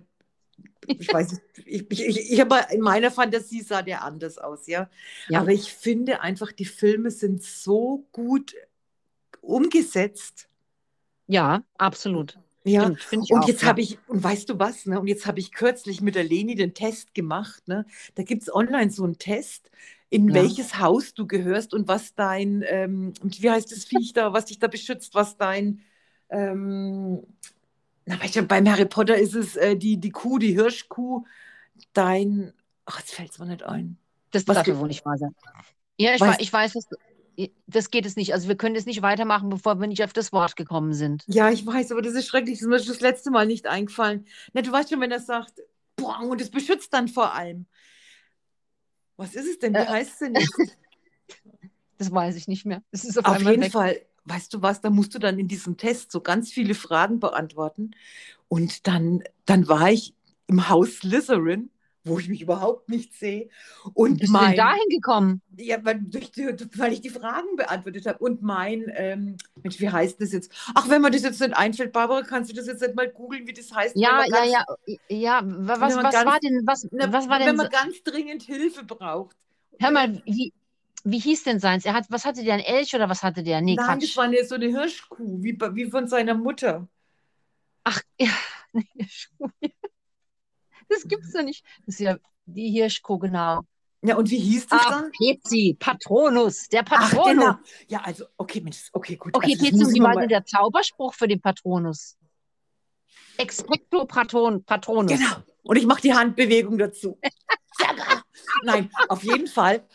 [0.88, 4.89] ich weiß, nicht, ich, ich, ich, habe in meiner Fantasie sah der anders aus, ja.
[5.28, 5.41] Ja.
[5.41, 8.56] Aber ich finde einfach, die Filme sind so gut
[9.41, 10.48] umgesetzt.
[11.28, 12.38] Ja, absolut.
[12.63, 13.48] Ja, Stimmt, und auch.
[13.48, 13.68] jetzt ja.
[13.68, 15.00] habe ich, und weißt du was, ne?
[15.00, 17.86] Und jetzt habe ich kürzlich mit der Leni den Test gemacht, ne?
[18.15, 19.70] Da gibt es online so einen Test,
[20.10, 20.36] in Ja.
[20.36, 24.46] welches Haus du gehörst und was dein, ähm, und wie heißt das Viech da, was
[24.46, 25.82] dich da beschützt, was dein,
[26.30, 27.22] ähm,
[28.06, 31.26] na, du, beim Harry Potter ist es äh, die, die Kuh, die Hirschkuh,
[31.94, 32.54] dein,
[32.86, 33.98] ach, jetzt fällt es mir nicht ein.
[34.32, 35.36] Das Was darf ja wohl nicht wahr sein.
[35.98, 36.88] Ja, ich, weiß, ich weiß, was,
[37.68, 38.34] das geht es nicht.
[38.34, 41.24] Also wir können es nicht weitermachen, bevor wir nicht auf das Wort gekommen sind.
[41.28, 44.26] Ja, ich weiß, aber das ist schrecklich, das ist mir das letzte Mal nicht eingefallen.
[44.54, 45.62] Na, du weißt schon, wenn er sagt,
[45.96, 47.65] boah, und es beschützt dann vor allem.
[49.18, 49.74] Was ist es denn?
[49.74, 50.34] Wie Äh, heißt es denn?
[51.98, 52.84] Das weiß ich nicht mehr.
[52.91, 53.72] Das ist auf, Auf jeden weg.
[53.72, 57.20] Fall, weißt du was, da musst du dann in diesem Test so ganz viele Fragen
[57.20, 57.92] beantworten.
[58.48, 60.14] Und dann, dann war ich
[60.48, 61.70] im Haus Slytherin,
[62.04, 63.50] wo ich mich überhaupt nicht sehe.
[63.94, 65.42] Und bist du mein, denn dahin gekommen?
[65.58, 66.32] ja, weil, durch
[66.78, 68.20] weil ich die Fragen beantwortet habe.
[68.20, 70.52] Und mein, ähm, Mensch, wie heißt das jetzt?
[70.76, 73.48] Ach, wenn mir das jetzt nicht einfällt, Barbara, kannst du das jetzt nicht mal googeln,
[73.48, 73.96] wie das heißt?
[73.96, 74.66] wenn Ja, man ja, ganz, ja,
[75.10, 75.42] ja.
[75.46, 77.70] wa- Was, wenn man was ganz- war denn, was, Na, was war wenn denn, man
[77.70, 79.36] ganz dringend Hilfe braucht.
[79.80, 80.54] hör mal, wie,
[81.06, 81.86] wie hieß denn seins?
[81.86, 83.62] Er hat, was hatte der, ein Elch oder was hatte der?
[83.62, 84.18] Nee, Nein, das Quatsch.
[84.18, 86.88] war eine, so eine Hirschkuh, wie, wie von seiner Mutter.
[87.84, 88.32] Ach, ja,
[88.74, 89.52] nee, Schuhe.
[90.89, 91.63] Das gibt's doch nicht.
[91.86, 93.62] Das ist ja die Hirschkuh, genau.
[94.02, 95.12] Ja, und wie hieß das Ach, dann?
[95.12, 97.34] Pezi, Patronus, der Ach, Patronus.
[97.34, 97.56] genau.
[97.88, 99.36] Ja, also, okay, Mensch, okay, gut.
[99.36, 102.18] Okay, also, das und wie war denn der Zauberspruch für den Patronus?
[103.38, 105.12] Expecto Patron, Patronus.
[105.12, 105.36] Genau.
[105.63, 107.20] Und ich mache die Handbewegung dazu.
[108.63, 109.88] Nein, auf jeden Fall.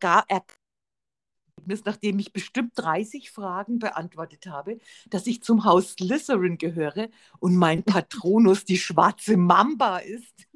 [0.00, 7.08] Gar Ergebnis, nachdem ich bestimmt 30 Fragen beantwortet habe, dass ich zum Haus Slytherin gehöre
[7.38, 10.48] und mein Patronus die schwarze Mamba ist.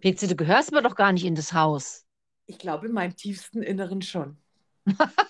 [0.00, 2.06] Pezi, du gehörst aber doch gar nicht in das Haus.
[2.46, 4.38] Ich glaube, in meinem tiefsten Inneren schon.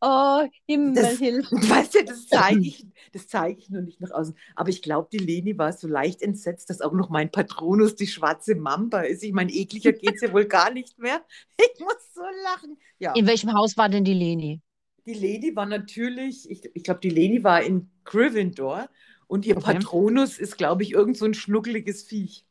[0.00, 1.46] Oh, Himmel, Das- hilf.
[1.52, 4.34] Weißt du, das zeige ich, das zeige ich nur nicht nach außen.
[4.56, 8.06] Aber ich glaube, die Leni war so leicht entsetzt, dass auch noch mein Patronus die
[8.06, 9.22] schwarze Mamba ist.
[9.22, 11.24] Ich meine, ekliger geht es ja wohl gar nicht mehr.
[11.74, 12.78] Ich muss so lachen.
[12.98, 14.60] Ja, In welchem Haus war denn die Leni?
[15.06, 18.88] die Leni war natürlich, ich, ich glaube, die Leni war in Gryffindor
[19.26, 19.74] und ihr Okay.
[19.74, 22.44] Patronus ist, glaube ich, irgend so ein schnuckeliges Viech.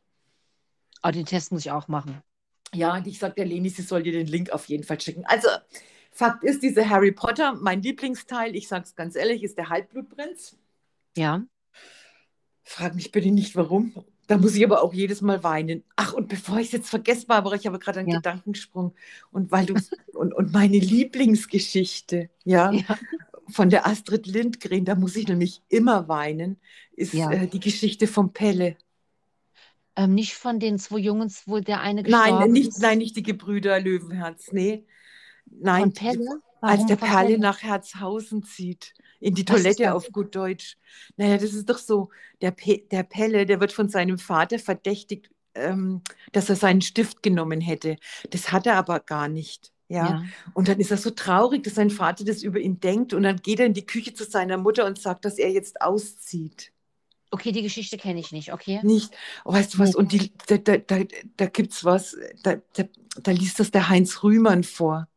[1.03, 2.21] Oh, den Test muss ich auch machen.
[2.73, 5.23] Ja, und ich sage der Leni, sie soll dir den Link auf jeden Fall schicken.
[5.25, 5.47] Also,
[6.19, 10.58] Fakt ist, diese Harry Potter, mein Lieblingsteil, ich sage es ganz ehrlich, ist der Halbblutprinz.
[11.15, 11.45] Ja.
[12.65, 13.93] Frag mich bitte nicht, warum.
[14.27, 15.82] Da muss ich aber auch jedes Mal weinen.
[15.95, 18.17] Ach, und bevor ich es jetzt vergesse, Barbara, ich habe gerade einen Ja.
[18.17, 18.93] Gedankensprung.
[19.32, 19.75] Und weil du
[20.13, 22.99] und, und meine Lieblingsgeschichte, ja, Ja.
[23.47, 26.58] von der Astrid Lindgren, da muss ich nämlich immer weinen,
[26.97, 27.32] ist Ja.
[27.32, 28.75] äh, die Geschichte vom Pelle.
[29.95, 32.82] Ähm, nicht von den zwei Jungs, wo der eine gestorben Nein, nicht, ist.
[32.82, 34.84] nein, nicht die Gebrüder Löwenherz, nee.
[35.51, 36.41] Nein, Von Pelle?
[36.62, 37.39] als der Perle Pelle?
[37.39, 40.77] nach Herzhausen zieht, in die Was Toilette auf gut Deutsch.
[41.17, 42.09] Naja, das ist doch so,
[42.41, 47.23] der, Pe der Pelle, der wird von seinem Vater verdächtigt, ähm, dass er seinen Stift
[47.23, 47.97] genommen hätte.
[48.29, 49.71] Das hat er aber gar nicht.
[49.88, 50.05] Ja?
[50.05, 50.23] Ja.
[50.53, 53.13] Und dann ist er so traurig, dass sein Vater das über ihn denkt.
[53.13, 55.81] Und dann geht er in die Küche zu seiner Mutter und sagt, dass er jetzt
[55.81, 56.71] auszieht.
[57.31, 58.79] Okay, die Geschichte kenne ich nicht, okay?
[58.81, 59.13] Nicht,
[59.45, 61.03] oh, weißt du was, und die, da, da, da,
[61.38, 62.85] da gibt es was, da, da,
[63.21, 65.07] da liest das der Heinz Rühmann vor.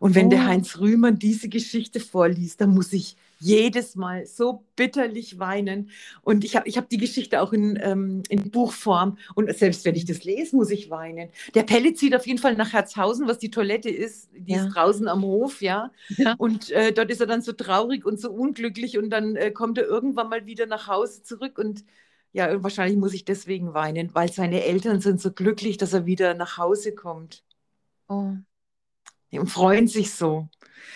[0.00, 0.44] Und wenn der Oh.
[0.44, 5.90] Heinz Rühmann diese Geschichte vorliest, dann muss ich jedes Mal so bitterlich weinen.
[6.22, 9.16] Und ich habe ich hab die Geschichte auch in, ähm, in Buchform.
[9.34, 11.30] Und selbst wenn ich das lese, muss ich weinen.
[11.54, 14.28] Der Pelle zieht auf jeden Fall nach Herzhausen, was die Toilette ist.
[14.36, 14.66] Die Ja.
[14.66, 15.90] ist draußen am Hof, ja.
[16.16, 16.34] Ja.
[16.36, 18.98] Und äh, dort ist er dann so traurig und so unglücklich.
[18.98, 21.58] Und dann äh, kommt er irgendwann mal wieder nach Hause zurück.
[21.58, 21.84] Und
[22.32, 26.06] ja, und wahrscheinlich muss ich deswegen weinen, weil seine Eltern sind so glücklich, dass er
[26.06, 27.42] wieder nach Hause kommt.
[28.08, 28.36] Oh,
[29.32, 30.48] Die freuen sich so.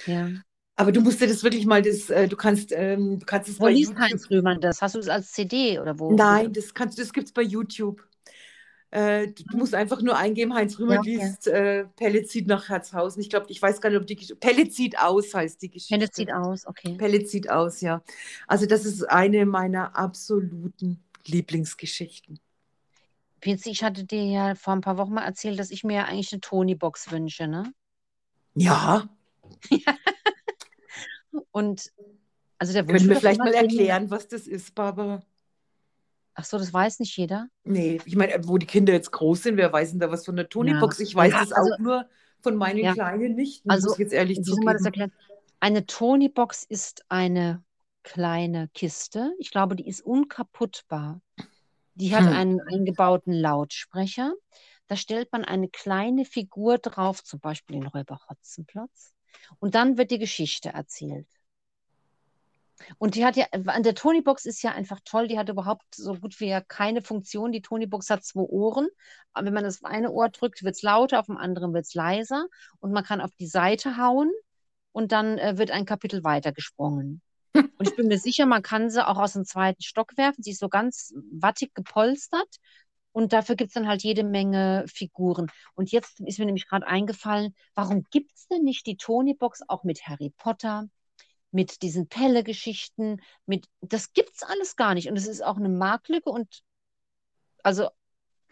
[0.06, 0.28] ja.
[0.76, 3.60] Aber du musst dir das wirklich mal, das, äh, du kannst, ähm, du kannst es
[3.60, 4.10] Wo bei liest YouTube.
[4.10, 4.82] Heinz Rühmann das?
[4.82, 6.12] Hast du das als CD oder wo?
[6.12, 8.04] Nein, das kannst, das gibt's bei YouTube.
[8.90, 11.16] Äh, du, musst einfach nur eingeben, Heinz Rühmann Ja, okay.
[11.16, 13.22] liest äh, Pelle zieht nach Herzhausen.
[13.22, 14.36] Ich glaube, ich weiß gar nicht, ob die Geschichte.
[14.36, 15.94] Pelle zieht aus heißt die Geschichte.
[15.96, 16.96] Pelle zieht aus, okay.
[16.96, 18.02] Pelle zieht aus, ja.
[18.46, 22.40] Also das ist eine meiner absoluten Lieblingsgeschichten.
[23.40, 26.04] Pinzi, ich hatte dir ja vor ein paar Wochen mal erzählt, dass ich mir ja
[26.04, 27.72] eigentlich eine Tony-Box wünsche, ne?
[28.54, 29.08] Ja,
[31.50, 31.92] Und
[32.58, 35.22] also der Wunsch können wir vielleicht mal erklären, was das ist, Barbara?
[36.34, 37.48] Ach so, das weiß nicht jeder.
[37.64, 40.36] Nee, ich meine, wo die Kinder jetzt groß sind, wer weiß denn da was von
[40.36, 41.00] der Tonybox?
[41.00, 42.08] Ich weiß Ja, das also- auch nur
[42.40, 42.92] von meinen Ja.
[42.92, 45.10] Kleinen nicht, Also, muss ich jetzt ehrlich zugeben.
[45.60, 47.62] Eine Tony-Box ist eine
[48.02, 49.32] kleine Kiste.
[49.38, 51.20] Ich glaube, die ist unkaputtbar.
[51.94, 52.32] Die hat Hm.
[52.32, 54.34] einen eingebauten Lautsprecher.
[54.86, 59.14] Da stellt man eine kleine Figur drauf, zum Beispiel den Räuber Hotzenplotz.
[59.58, 61.26] Und dann wird die Geschichte erzählt.
[62.98, 66.14] Und die hat ja, an der Tonybox ist ja einfach toll, die hat überhaupt so
[66.14, 67.52] gut wie ja keine Funktion.
[67.52, 68.88] Die Tonybox hat zwei Ohren.
[69.32, 71.94] Aber wenn man das eine Ohr drückt, wird es lauter, auf dem anderen wird es
[71.94, 72.46] leiser.
[72.80, 74.30] Und man kann auf die Seite hauen
[74.92, 77.22] und dann äh, wird ein Kapitel weitergesprungen.
[77.54, 80.42] Und ich bin mir sicher, man kann sie auch aus dem zweiten Stock werfen.
[80.42, 82.56] Sie ist so ganz wattig gepolstert.
[83.14, 85.46] Und dafür gibt es dann halt jede Menge Figuren.
[85.76, 89.84] Und jetzt ist mir nämlich gerade eingefallen, warum gibt es denn nicht die Tonybox auch
[89.84, 90.88] mit Harry Potter,
[91.52, 95.08] mit diesen Pelle-Geschichten, mit das gibt's alles gar nicht.
[95.08, 96.64] Und es ist auch eine Marktlücke und
[97.62, 97.88] also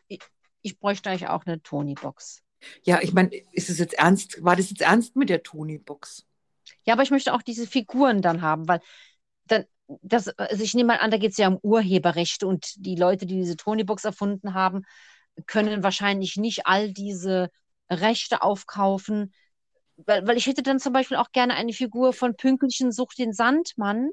[0.06, 0.20] ich,
[0.62, 2.44] ich bräuchte eigentlich auch eine Tony-Box.
[2.84, 4.44] Ja, ich meine, ist es jetzt ernst?
[4.44, 6.24] War das jetzt ernst mit der Tonybox?
[6.84, 8.80] Ja, aber ich möchte auch diese Figuren dann haben, weil
[10.02, 13.26] das, also ich nehme mal an, da geht es ja um Urheberrechte und die Leute,
[13.26, 14.82] die diese Tony-Box erfunden haben,
[15.46, 17.50] können wahrscheinlich nicht all diese
[17.90, 19.32] Rechte aufkaufen,
[19.96, 23.32] weil, weil ich hätte dann zum Beispiel auch gerne eine Figur von Pünkelchen sucht den
[23.32, 24.10] Sandmann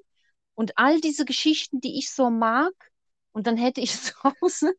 [0.55, 2.73] und all diese Geschichten, die ich so mag.
[3.31, 4.73] Und dann hätte ich zu Hause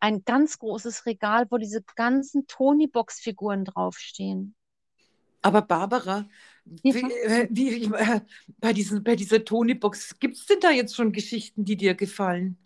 [0.00, 4.54] ein ganz großes Regal, wo diese ganzen Tony-Box-Figuren draufstehen.
[5.42, 6.26] Aber Barbara.
[6.64, 8.20] Wie, äh, wie, äh,
[8.58, 12.56] bei, diesen, bei dieser Tonybox, gibt es denn da jetzt schon Geschichten, die dir gefallen?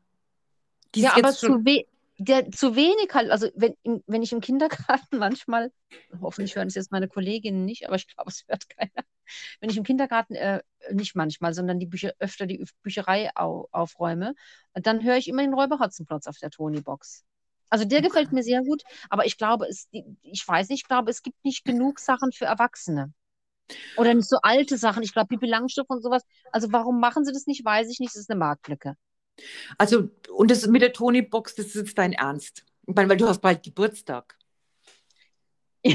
[0.94, 1.84] Die Ja, aber schon, zu, we
[2.18, 3.30] der, zu wenig halt.
[3.30, 3.74] Also wenn,
[4.06, 5.72] wenn ich im Kindergarten manchmal,
[6.20, 9.04] hoffentlich hören es jetzt meine Kolleginnen nicht, aber ich glaube, es hört keiner.
[9.60, 14.34] Wenn ich im Kindergarten, äh, nicht manchmal, sondern die Bücher, öfter die Bücherei au, aufräume,
[14.74, 17.24] dann höre ich immer den Räuber Hotzenplotz auf der Tony-Box.
[17.70, 21.10] Also der gefällt mir sehr gut, aber ich glaube, es, ich weiß nicht, ich glaube,
[21.10, 23.12] es gibt nicht genug Sachen für Erwachsene.
[23.96, 25.02] Oder nicht so alte Sachen.
[25.02, 26.22] Ich glaube, Pippi Langstrumpf und sowas.
[26.52, 28.14] Also warum machen sie das nicht, weiß ich nicht.
[28.14, 28.94] Das ist eine Marktlücke.
[29.76, 32.64] also, und das mit der Tonybox, das ist jetzt dein Ernst.
[32.86, 34.36] Ich meine, weil du hast bald Geburtstag.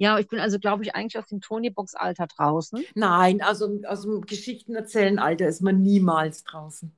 [0.00, 2.84] Ja, ich bin also, glaube ich, eigentlich aus dem Tony-Box-Alter draußen.
[2.94, 6.96] Nein, also aus dem Geschichten erzählen Alter ist man niemals draußen.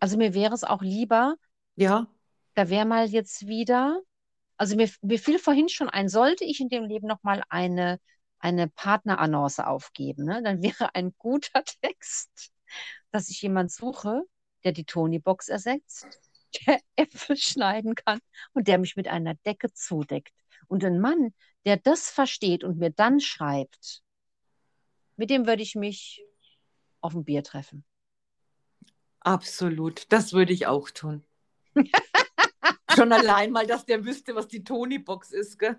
[0.00, 1.36] Also mir wäre es auch lieber,
[1.76, 2.08] Ja?
[2.54, 4.00] da wäre mal jetzt wieder,
[4.56, 8.00] also mir, mir fiel vorhin schon ein, sollte ich in dem Leben nochmal eine,
[8.40, 10.42] eine Partnerannonce aufgeben, ne?
[10.42, 12.52] Dann wäre ein guter Text,
[13.12, 14.22] dass ich jemand suche,
[14.64, 16.06] der die Tony-Box ersetzt.
[16.66, 18.20] der Äpfel schneiden kann
[18.52, 20.34] und der mich mit einer Decke zudeckt.
[20.68, 24.02] Und ein Mann, der das versteht und mir dann schreibt,
[25.16, 26.24] mit dem würde ich mich
[27.00, 27.84] auf ein Bier treffen.
[29.20, 31.24] Absolut, das würde ich auch tun.
[32.94, 35.58] Schon allein mal, dass der wüsste, was die Tony-Box ist.
[35.58, 35.78] Gell?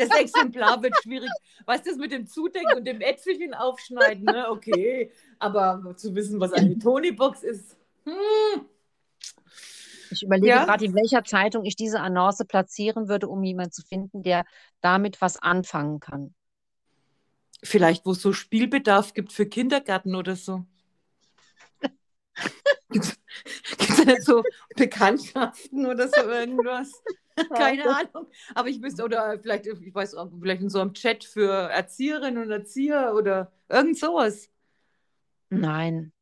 [0.00, 1.30] Das Exemplar wird schwierig.
[1.66, 4.48] Weißt du, das mit dem Zudecken und dem Äpfelchen aufschneiden, ne?
[4.50, 5.12] okay.
[5.38, 7.76] Aber zu wissen, was eine Tony-Box ist.
[8.04, 8.66] Hm.
[10.10, 10.64] Ich überlege ja?
[10.64, 14.44] gerade, in welcher Zeitung ich diese Annonce platzieren würde, um jemanden zu finden, der
[14.80, 16.34] damit was anfangen kann.
[17.62, 20.64] Vielleicht, wo es so Spielbedarf gibt für Kindergärten oder so.
[22.90, 23.16] Gibt
[24.08, 24.42] es so
[24.76, 26.90] Bekanntschaften oder so irgendwas?
[27.54, 28.26] Keine Ahnung.
[28.54, 32.42] Aber ich wüsste, oder vielleicht, ich weiß auch, vielleicht in so einem Chat für Erzieherinnen
[32.42, 34.48] und Erzieher oder irgend sowas.
[35.50, 36.12] Nein.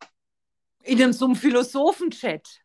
[0.83, 2.61] In einem, so einem Philosophen-Chat.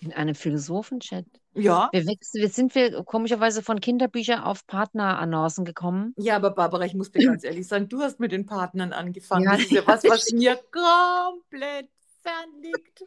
[0.00, 1.26] In einem Philosophen-Chat?
[1.54, 1.90] Ja.
[1.92, 6.14] Wir, wir sind wir komischerweise von Kinderbüchern auf Partnerannoncen gekommen.
[6.16, 9.44] Ja, aber Barbara, ich muss dir ganz ehrlich sagen, du hast mit den Partnern angefangen.
[9.44, 11.90] Ja, das ist ja was, was mir komplett
[12.22, 13.04] fern liegt.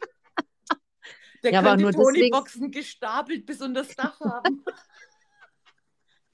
[1.46, 4.64] Der ja, könnte Tony-Boxen gestapelt bis unter das Dach haben.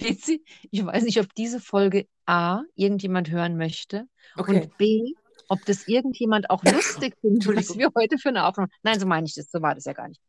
[0.04, 4.62] Ich weiß nicht, ob diese Folge A irgendjemand hören möchte okay.
[4.62, 5.12] und B,
[5.46, 8.68] ob das irgendjemand auch lustig findet, was wir heute für eine Aufnahme.
[8.82, 10.20] Nein, so meine ich das, so war das ja gar nicht.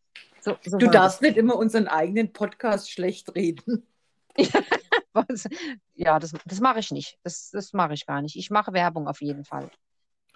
[0.42, 1.30] So, so du darfst das.
[1.30, 3.88] nicht immer unseren eigenen Podcast schlecht reden.
[5.96, 7.18] ja, das, das mache ich nicht.
[7.24, 8.36] Das, das mache ich gar nicht.
[8.36, 9.72] Ich mache Werbung auf jeden Fall.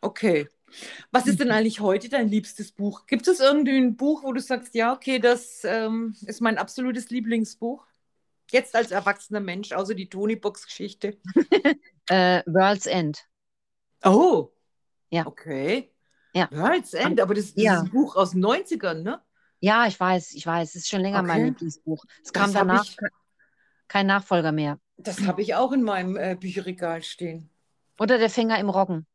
[0.01, 0.47] Okay.
[1.11, 1.53] Was ist denn mhm.
[1.53, 3.05] eigentlich heute dein liebstes Buch?
[3.05, 7.09] Gibt es irgendwie ein Buch, wo du sagst, ja, okay, das ähm, ist mein absolutes
[7.09, 7.85] Lieblingsbuch?
[8.49, 11.17] Jetzt als erwachsener Mensch, außer die Tony-Box-Geschichte.
[12.07, 13.25] äh, World's End.
[14.03, 14.51] Oh.
[15.09, 15.25] Ja.
[15.25, 15.91] Okay.
[16.33, 16.49] Ja.
[16.51, 17.75] World's End, aber das, das ja.
[17.75, 19.21] ist ein Buch aus den 90ern, ne?
[19.59, 20.69] Ja, ich weiß, ich weiß.
[20.69, 21.27] Es ist schon länger okay.
[21.27, 22.03] mein Lieblingsbuch.
[22.23, 22.97] Es kam das danach ich,
[23.87, 24.79] kein Nachfolger mehr.
[24.97, 27.49] Das habe ich auch in meinem äh, Bücherregal stehen.
[27.99, 29.07] Oder der Fänger im Roggen.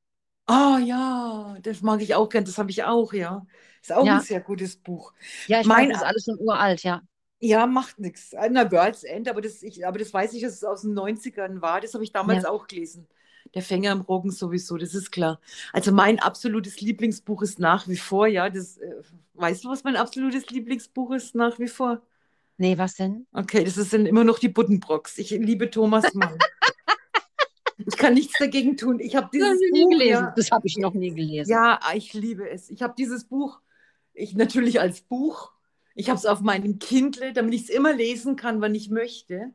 [0.53, 2.45] Ah ja, das mag ich auch gern.
[2.45, 3.47] Das habe ich auch, ja.
[3.81, 4.17] Ist auch ja.
[4.17, 5.15] ein sehr gutes Buch.
[5.47, 7.01] Ja, ich mein, weiß, das ist alles schon uralt, ja.
[7.41, 8.33] Ja, macht nichts.
[8.51, 11.63] Na, World's End, aber das, ich, aber das weiß ich, dass es aus den 90ern
[11.63, 11.81] war.
[11.81, 12.51] Das habe ich damals ja.
[12.51, 13.09] auch gelesen.
[13.55, 15.41] Der Fänger im Roggen sowieso, das ist klar.
[15.73, 19.03] Also mein absolutes Lieblingsbuch ist nach wie vor, ja, das, äh,
[19.35, 22.03] weißt du, was mein absolutes Lieblingsbuch ist nach wie vor?
[22.59, 23.27] Nee, was denn?
[23.33, 25.19] Okay, das sind immer noch die Buddenbrocks.
[25.19, 26.39] Ich liebe Thomas Mann.
[27.87, 29.01] Ich kann nichts dagegen tun.
[29.01, 30.11] Ich habe dieses das Buch gelesen.
[30.11, 31.51] Ja, das habe ich noch nie gelesen.
[31.51, 32.71] Ja, ich liebe es.
[32.71, 33.61] Ich habe dieses Buch,
[34.15, 35.53] ich natürlich als Buch.
[35.95, 39.53] Ich habe es auf meinem Kindle, damit ich es immer lesen kann, wann ich möchte.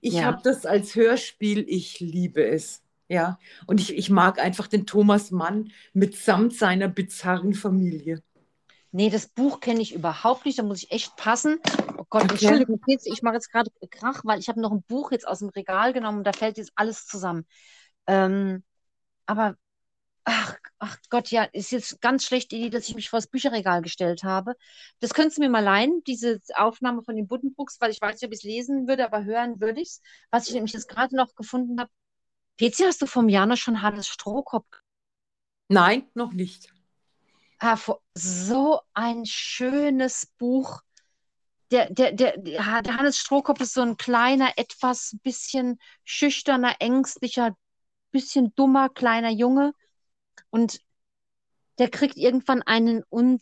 [0.00, 0.24] Ich ja.
[0.24, 1.64] habe das als Hörspiel.
[1.68, 2.82] Ich liebe es.
[3.08, 8.22] Ja, und ich, ich mag einfach den Thomas Mann mitsamt seiner bizarren Familie.
[8.96, 10.56] Nee, das Buch kenne ich überhaupt nicht.
[10.56, 11.58] Da muss ich echt passen.
[11.98, 12.34] Oh Gott, okay.
[12.34, 15.48] Entschuldigung, ich mache jetzt gerade Krach, weil ich habe noch ein Buch jetzt aus dem
[15.48, 17.44] Regal genommen und da fällt jetzt alles zusammen.
[18.06, 18.62] Ähm,
[19.26, 19.56] aber,
[20.22, 23.82] ach, ach Gott, ja, ist jetzt ganz schlechte Idee, dass ich mich vor das Bücherregal
[23.82, 24.54] gestellt habe.
[25.00, 28.28] Das könntest du mir mal leihen, diese Aufnahme von den Buddenbrooks, weil ich weiß nicht,
[28.28, 30.02] ob ich es lesen würde, aber hören würde ich es.
[30.30, 31.90] Was ich nämlich jetzt gerade noch gefunden habe.
[32.58, 34.68] Pezi, hast du vom Januar schon Hannes Strohkopf?
[35.68, 36.73] Nein, noch nicht
[38.14, 40.82] so ein schönes Buch.
[41.70, 47.56] Der, der, der, der Hannes Strohkopf ist so ein kleiner, etwas bisschen schüchterner, ängstlicher,
[48.10, 49.72] bisschen dummer, kleiner Junge.
[50.50, 50.80] Und
[51.78, 53.40] der kriegt irgendwann einen Un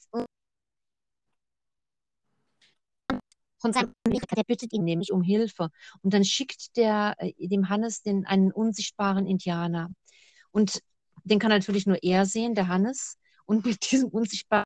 [3.59, 5.71] von seinem der bittet ihn nämlich um Hilfe.
[6.03, 9.89] Und dann schickt der äh, dem Hannes den, einen unsichtbaren Indianer.
[10.51, 10.81] Und
[11.25, 14.65] den kann natürlich nur er sehen, der Hannes und mit diesem unsichtbaren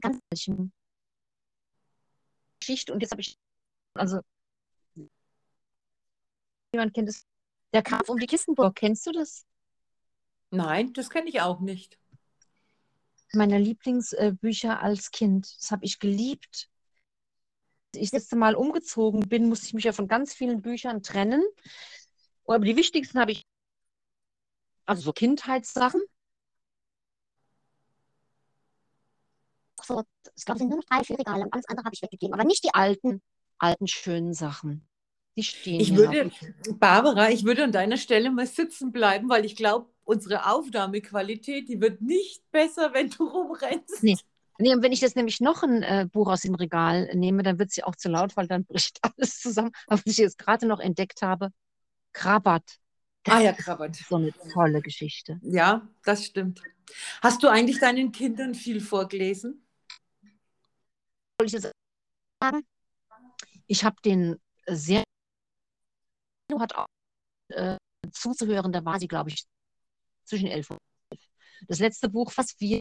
[0.00, 0.18] ganz
[2.60, 2.92] Geschichte.
[2.92, 3.36] Und jetzt habe ich,
[3.94, 4.20] also,
[6.72, 7.26] jemand kennt es,
[7.74, 9.44] der Kampf um die Kistenburg, kennst du das?
[10.50, 11.98] Nein, das kenne ich auch nicht.
[13.32, 16.68] Meine Lieblingsbücher als Kind, das habe ich geliebt.
[17.94, 21.42] Ich das letzte Mal umgezogen bin, musste ich mich ja von ganz vielen Büchern trennen.
[22.46, 23.46] Aber die wichtigsten habe ich,
[24.84, 26.02] also so Kindheitssachen.
[29.84, 30.02] So,
[30.36, 31.46] ich glaube, es sind nur noch drei, vier Regale.
[31.50, 32.34] Alles andere habe ich weggegeben.
[32.34, 33.22] Aber nicht die alten,
[33.58, 34.86] alten, schönen Sachen.
[35.36, 36.78] Die stehen ich würde, noch.
[36.78, 41.80] Barbara, ich würde an deiner Stelle mal sitzen bleiben, weil ich glaube, unsere Aufnahmequalität, die
[41.80, 44.02] wird nicht besser, wenn du rumrennst.
[44.02, 44.16] Nee.
[44.58, 47.58] Nee, und wenn ich jetzt nämlich noch ein äh, Buch aus dem Regal nehme, dann
[47.58, 49.72] wird ja auch zu laut, weil dann bricht alles zusammen.
[49.86, 51.48] Was ich jetzt gerade noch entdeckt habe,
[52.12, 52.62] Krabat.
[53.26, 53.96] ah ja, Krabat.
[53.96, 55.40] So eine tolle Geschichte.
[55.42, 56.62] Ja, das stimmt.
[57.22, 59.66] Hast du eigentlich deinen Kindern viel vorgelesen?
[61.46, 61.70] Ich jetzt
[62.40, 62.62] sagen?
[63.66, 65.02] Ich habe den sehr
[66.58, 66.86] hat auch
[67.48, 67.76] äh,
[68.12, 69.44] zuzuhören, da war sie, glaube ich,
[70.24, 70.78] zwischen elf und
[71.10, 71.20] elf.
[71.68, 72.80] Das letzte Buch, was wir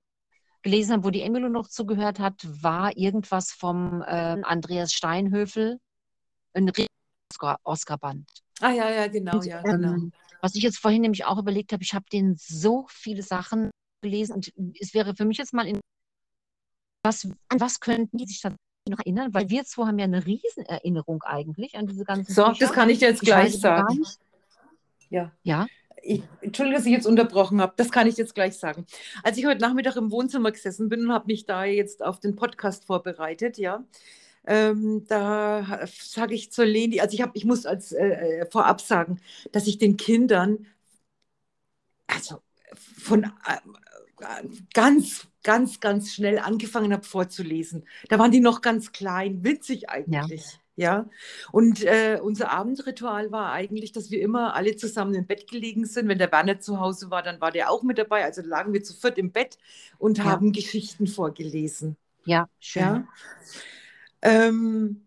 [0.61, 5.79] gelesen haben, wo die Emilo noch zugehört hat, war irgendwas vom äh, Andreas Steinhöfel,
[6.53, 6.71] ein
[7.63, 8.29] Oscar-Band.
[8.59, 9.93] Ah ja, ja, genau, und, ja, genau.
[9.93, 13.71] Ähm, was ich jetzt vorhin nämlich auch überlegt habe, ich habe den so viele Sachen
[14.01, 15.79] gelesen und es wäre für mich jetzt mal in
[17.03, 19.33] was, an was könnten die sich tatsächlich noch erinnern?
[19.33, 22.65] Weil wir zwei haben ja eine Riesenerinnerung eigentlich an diese ganzen So, Bücher.
[22.65, 24.03] das kann ich dir jetzt gleich sagen.
[25.09, 25.31] Ja.
[25.43, 25.67] Ja.
[26.03, 27.73] Ich, Entschuldigung, dass ich jetzt unterbrochen habe.
[27.77, 28.85] Das kann ich jetzt gleich sagen.
[29.23, 32.35] Als ich heute Nachmittag im Wohnzimmer gesessen bin und habe mich da jetzt auf den
[32.35, 33.83] Podcast vorbereitet, ja,
[34.47, 38.81] ähm, da sage ich zur Leni, also ich, hab, ich muss als äh, äh, vorab
[38.81, 39.21] sagen,
[39.51, 40.65] dass ich den Kindern,
[42.07, 42.41] also
[42.73, 43.57] von äh,
[44.73, 47.85] ganz, ganz, ganz schnell angefangen habe vorzulesen.
[48.09, 50.53] Da waren die noch ganz klein, witzig eigentlich.
[50.53, 50.61] Ja.
[50.77, 51.09] Ja,
[51.51, 56.07] und äh, unser Abendritual war eigentlich, dass wir immer alle zusammen im Bett gelegen sind.
[56.07, 58.23] Wenn der Werner zu Hause war, dann war der auch mit dabei.
[58.23, 59.57] Also lagen wir zu viert im Bett
[59.99, 60.23] und ja.
[60.23, 61.97] haben Geschichten vorgelesen.
[62.25, 62.81] Ja, schön.
[62.81, 63.07] Ja.
[64.21, 65.05] Ähm,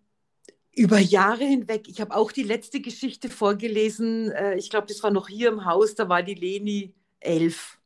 [0.77, 4.31] über Jahre hinweg, ich habe auch die letzte Geschichte vorgelesen.
[4.33, 7.79] Äh, ich glaube, das war noch hier im Haus, da war die Leni elf.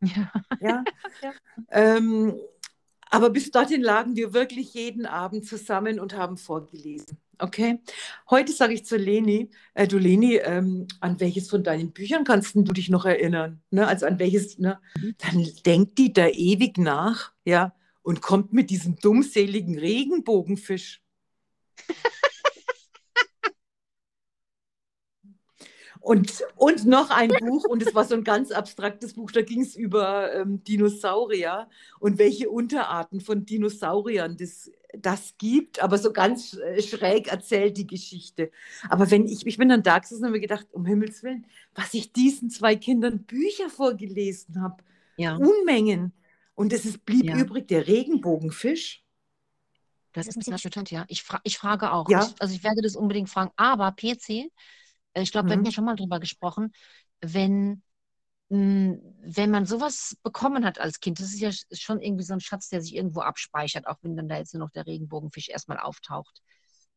[0.00, 0.32] Ja.
[0.60, 0.84] ja?
[1.22, 1.32] ja.
[1.70, 2.34] Ähm,
[3.10, 7.18] aber bis dorthin lagen wir wirklich jeden Abend zusammen und haben vorgelesen.
[7.38, 7.80] Okay.
[8.30, 12.54] Heute sage ich zu Leni, äh, du Leni, ähm, an welches von deinen Büchern kannst
[12.54, 13.60] du dich noch erinnern?
[13.70, 13.86] Ne?
[13.86, 14.80] Also an welches, ne?
[14.96, 15.14] Mhm.
[15.18, 17.72] Dann denkt die da ewig nach, ja
[18.04, 21.02] und kommt mit diesem dummseligen Regenbogenfisch.
[26.04, 29.62] Und, und noch ein Buch, und es war so ein ganz abstraktes Buch, da ging
[29.62, 31.66] es über ähm, Dinosaurier
[31.98, 37.86] und welche Unterarten von Dinosauriern das, das gibt, aber so ganz äh, schräg erzählt die
[37.86, 38.50] Geschichte.
[38.90, 41.46] Aber wenn ich, ich bin dann da gesessen und habe mir gedacht, um Himmels Willen,
[41.74, 44.84] was ich diesen zwei Kindern Bücher vorgelesen habe,
[45.16, 45.36] ja.
[45.36, 46.12] Unmengen.
[46.54, 47.38] Und es ist, blieb ja.
[47.38, 49.02] übrig der Regenbogenfisch.
[50.12, 51.06] Das ist ein bisschen erschütternd, ja.
[51.08, 52.10] Ich, fra ich frage auch.
[52.10, 52.26] Ja.
[52.26, 53.52] Ich, also ich werde das unbedingt fragen.
[53.56, 54.50] Aber PC,
[55.22, 55.50] ich glaube, mhm.
[55.50, 56.72] wir haben ja schon mal drüber gesprochen,
[57.20, 57.82] wenn,
[58.50, 62.40] hm, wenn man sowas bekommen hat als Kind, das ist ja schon irgendwie so ein
[62.40, 65.78] Schatz, der sich irgendwo abspeichert, auch wenn dann da jetzt nur noch der Regenbogenfisch erstmal
[65.78, 66.42] auftaucht.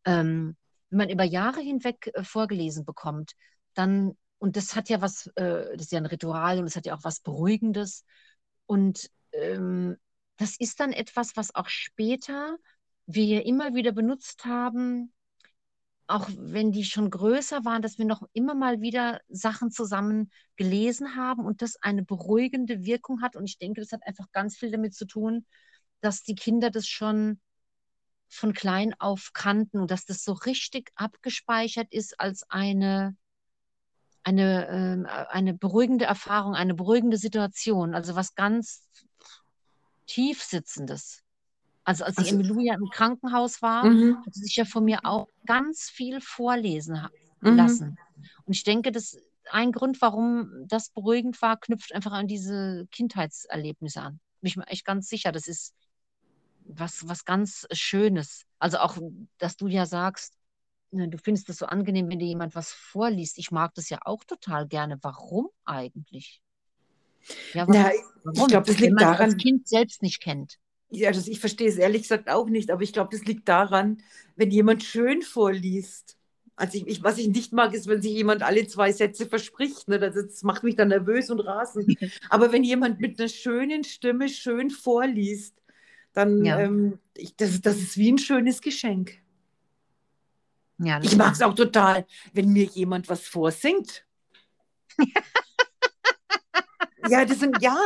[0.06, 0.56] Ähm,
[0.90, 3.34] wenn man über Jahre hinweg äh, vorgelesen bekommt,
[3.74, 6.86] dann, und das hat ja was, äh, das ist ja ein Ritual und es hat
[6.86, 8.06] ja auch was Beruhigendes.
[8.66, 9.98] Und ähm,
[10.38, 12.58] das ist dann etwas, was auch später
[13.06, 15.14] wir immer wieder benutzt haben,
[16.08, 21.16] auch wenn die schon größer waren, dass wir noch immer mal wieder Sachen zusammen gelesen
[21.16, 23.36] haben und das eine beruhigende Wirkung hat.
[23.36, 25.46] Und ich denke, das hat einfach ganz viel damit zu tun,
[26.02, 27.40] dass die Kinder das schon
[28.30, 33.16] von klein auf kannten und dass das so richtig abgespeichert ist als eine,
[34.24, 37.94] eine, äh, eine beruhigende Erfahrung, eine beruhigende Situation.
[37.94, 38.84] Also was ganz
[40.06, 41.24] Tiefsitzendes.
[41.88, 44.18] Also als also, Emilia im Krankenhaus war, mhm.
[44.26, 47.08] hat sie sich ja von mir auch ganz viel vorlesen
[47.40, 47.56] mhm.
[47.56, 47.98] lassen.
[48.44, 49.18] Und ich denke, dass
[49.52, 54.20] ein Grund, warum das beruhigend war, knüpft einfach an diese Kindheitserlebnisse an.
[54.42, 55.74] Bin ich mir echt ganz sicher, das ist
[56.66, 58.44] was, was ganz Schönes.
[58.60, 58.98] Also auch,
[59.38, 60.34] dass du ja sagst,
[60.92, 63.38] ne, du findest es so angenehm, wenn dir jemand was vorliest.
[63.38, 64.98] Ich mag das ja auch total gerne.
[65.04, 66.42] Warum eigentlich?
[67.54, 69.30] Ja, Na, ich glaube, das liegt daran.
[69.30, 70.60] das Kind selbst nicht kennt.
[70.90, 74.02] Ja, das, ich verstehe es ehrlich gesagt auch nicht, aber ich glaube, das liegt daran,
[74.36, 76.18] wenn jemand schön vorliest.
[76.56, 79.88] Also ich, ich, was ich nicht mag, ist, wenn sich jemand alle zwei Sätze verspricht.
[79.88, 80.00] Ne?
[80.00, 81.96] Das, das macht mich dann nervös und rasend.
[82.30, 85.56] aber wenn jemand mit einer schönen Stimme schön vorliest,
[86.14, 86.60] dann ja.
[86.60, 89.20] ähm, ich, das, das ist wie ein schönes Geschenk.
[90.80, 94.06] Ja, ich mag es auch total, wenn mir jemand was vorsingt.
[97.10, 97.78] Ja, das sind, ja,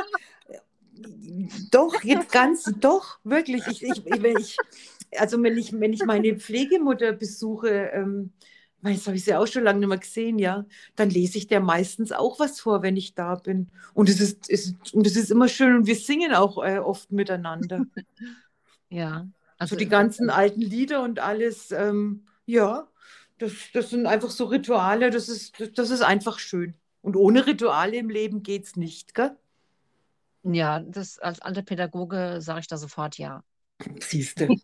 [1.71, 3.65] doch, jetzt ganz, doch, wirklich.
[3.67, 4.57] Ich, ich, wenn ich,
[5.17, 8.31] also wenn ich, wenn ich meine Pflegemutter besuche, ähm,
[8.81, 11.59] das habe ich sie auch schon lange nicht mehr gesehen, ja, dann lese ich der
[11.59, 13.69] meistens auch was vor, wenn ich da bin.
[13.93, 17.11] Und es ist, ist, und es ist immer schön und wir singen auch äh, oft
[17.11, 17.85] miteinander.
[18.93, 19.25] Ja.
[19.57, 22.89] Also die ganzen alten Lieder und alles, ähm, ja,
[23.37, 26.75] das, das sind einfach so Rituale, das ist, das ist einfach schön.
[27.01, 29.37] Und ohne Rituale im Leben geht es nicht, gell?
[30.43, 33.43] Ja, das als alter Pädagoge sage ich da sofort ja.
[33.99, 34.47] Siehst du.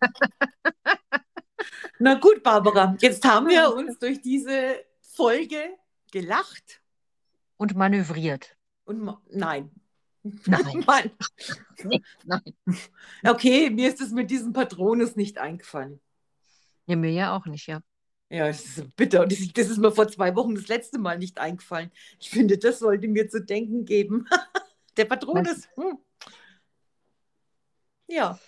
[1.99, 5.57] Na gut, Barbara, jetzt haben wir uns durch diese Folge
[6.11, 6.81] gelacht.
[7.57, 8.55] Und manövriert.
[8.85, 9.71] Und nein,
[10.45, 10.79] Nein.
[10.87, 11.11] Mann.
[11.83, 12.53] Nee, nein.
[13.23, 15.99] Okay, mir ist es mit diesem Patronus nicht eingefallen.
[16.85, 17.81] Ja, mir ja auch nicht, ja.
[18.29, 19.21] Ja, das ist bitter.
[19.21, 21.91] Und das, das ist mir vor zwei Wochen das letzte Mal nicht eingefallen.
[22.19, 24.27] Ich finde, das sollte mir zu denken geben.
[24.97, 25.67] Der Patronus.
[25.75, 25.97] Hm.
[28.07, 28.39] Ja.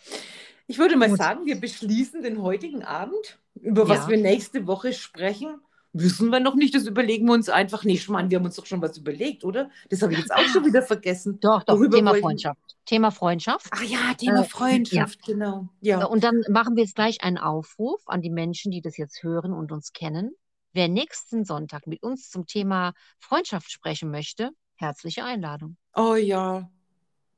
[0.67, 1.17] Ich würde mal Gut.
[1.17, 3.39] sagen, wir beschließen den heutigen Abend.
[3.55, 4.09] Über was Ja.
[4.09, 5.59] wir nächste Woche sprechen,
[5.91, 6.73] wissen wir noch nicht.
[6.75, 7.83] Das überlegen wir uns einfach.
[7.83, 9.69] Nee, Schmarrn, wir haben uns doch schon was überlegt, oder?
[9.89, 11.39] Das habe ich jetzt auch schon wieder vergessen.
[11.41, 12.77] Doch, doch, Worüber Thema wollten- Freundschaft.
[12.85, 13.67] Thema Freundschaft.
[13.71, 15.67] Ach ja, Thema Äh, Freundschaft, genau.
[15.81, 16.05] Ja.
[16.05, 19.51] Und dann machen wir jetzt gleich einen Aufruf an die Menschen, die das jetzt hören
[19.53, 20.31] und uns kennen.
[20.71, 25.77] Wer nächsten Sonntag mit uns zum Thema Freundschaft sprechen möchte, herzliche Einladung.
[25.95, 26.69] Oh ja,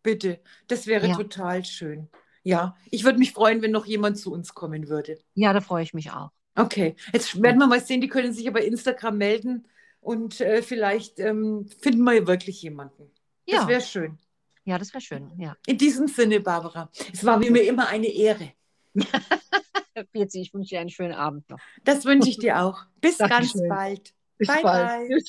[0.03, 0.39] bitte.
[0.67, 1.15] Das wäre Ja.
[1.15, 2.09] total schön.
[2.43, 5.19] Ja, ich würde mich freuen, wenn noch jemand zu uns kommen würde.
[5.35, 6.31] Ja, da freue ich mich auch.
[6.55, 9.67] Okay, jetzt werden wir mal sehen, die können sich ja bei Instagram melden
[9.99, 13.11] und äh, vielleicht ähm, finden wir wirklich jemanden.
[13.47, 14.17] Das Ja, wäre schön.
[14.65, 15.31] ja, das wäre schön.
[15.39, 15.55] Ja.
[15.67, 18.51] In diesem Sinne, Barbara, es war mir immer eine Ehre.
[20.11, 21.59] Birzi, ich wünsche dir einen schönen Abend noch.
[21.83, 22.85] Das wünsche ich dir auch.
[23.01, 23.69] Bis ganz Dankeschön.
[23.69, 24.13] bald.
[24.37, 25.09] Bis Bye, bald.
[25.09, 25.23] bye.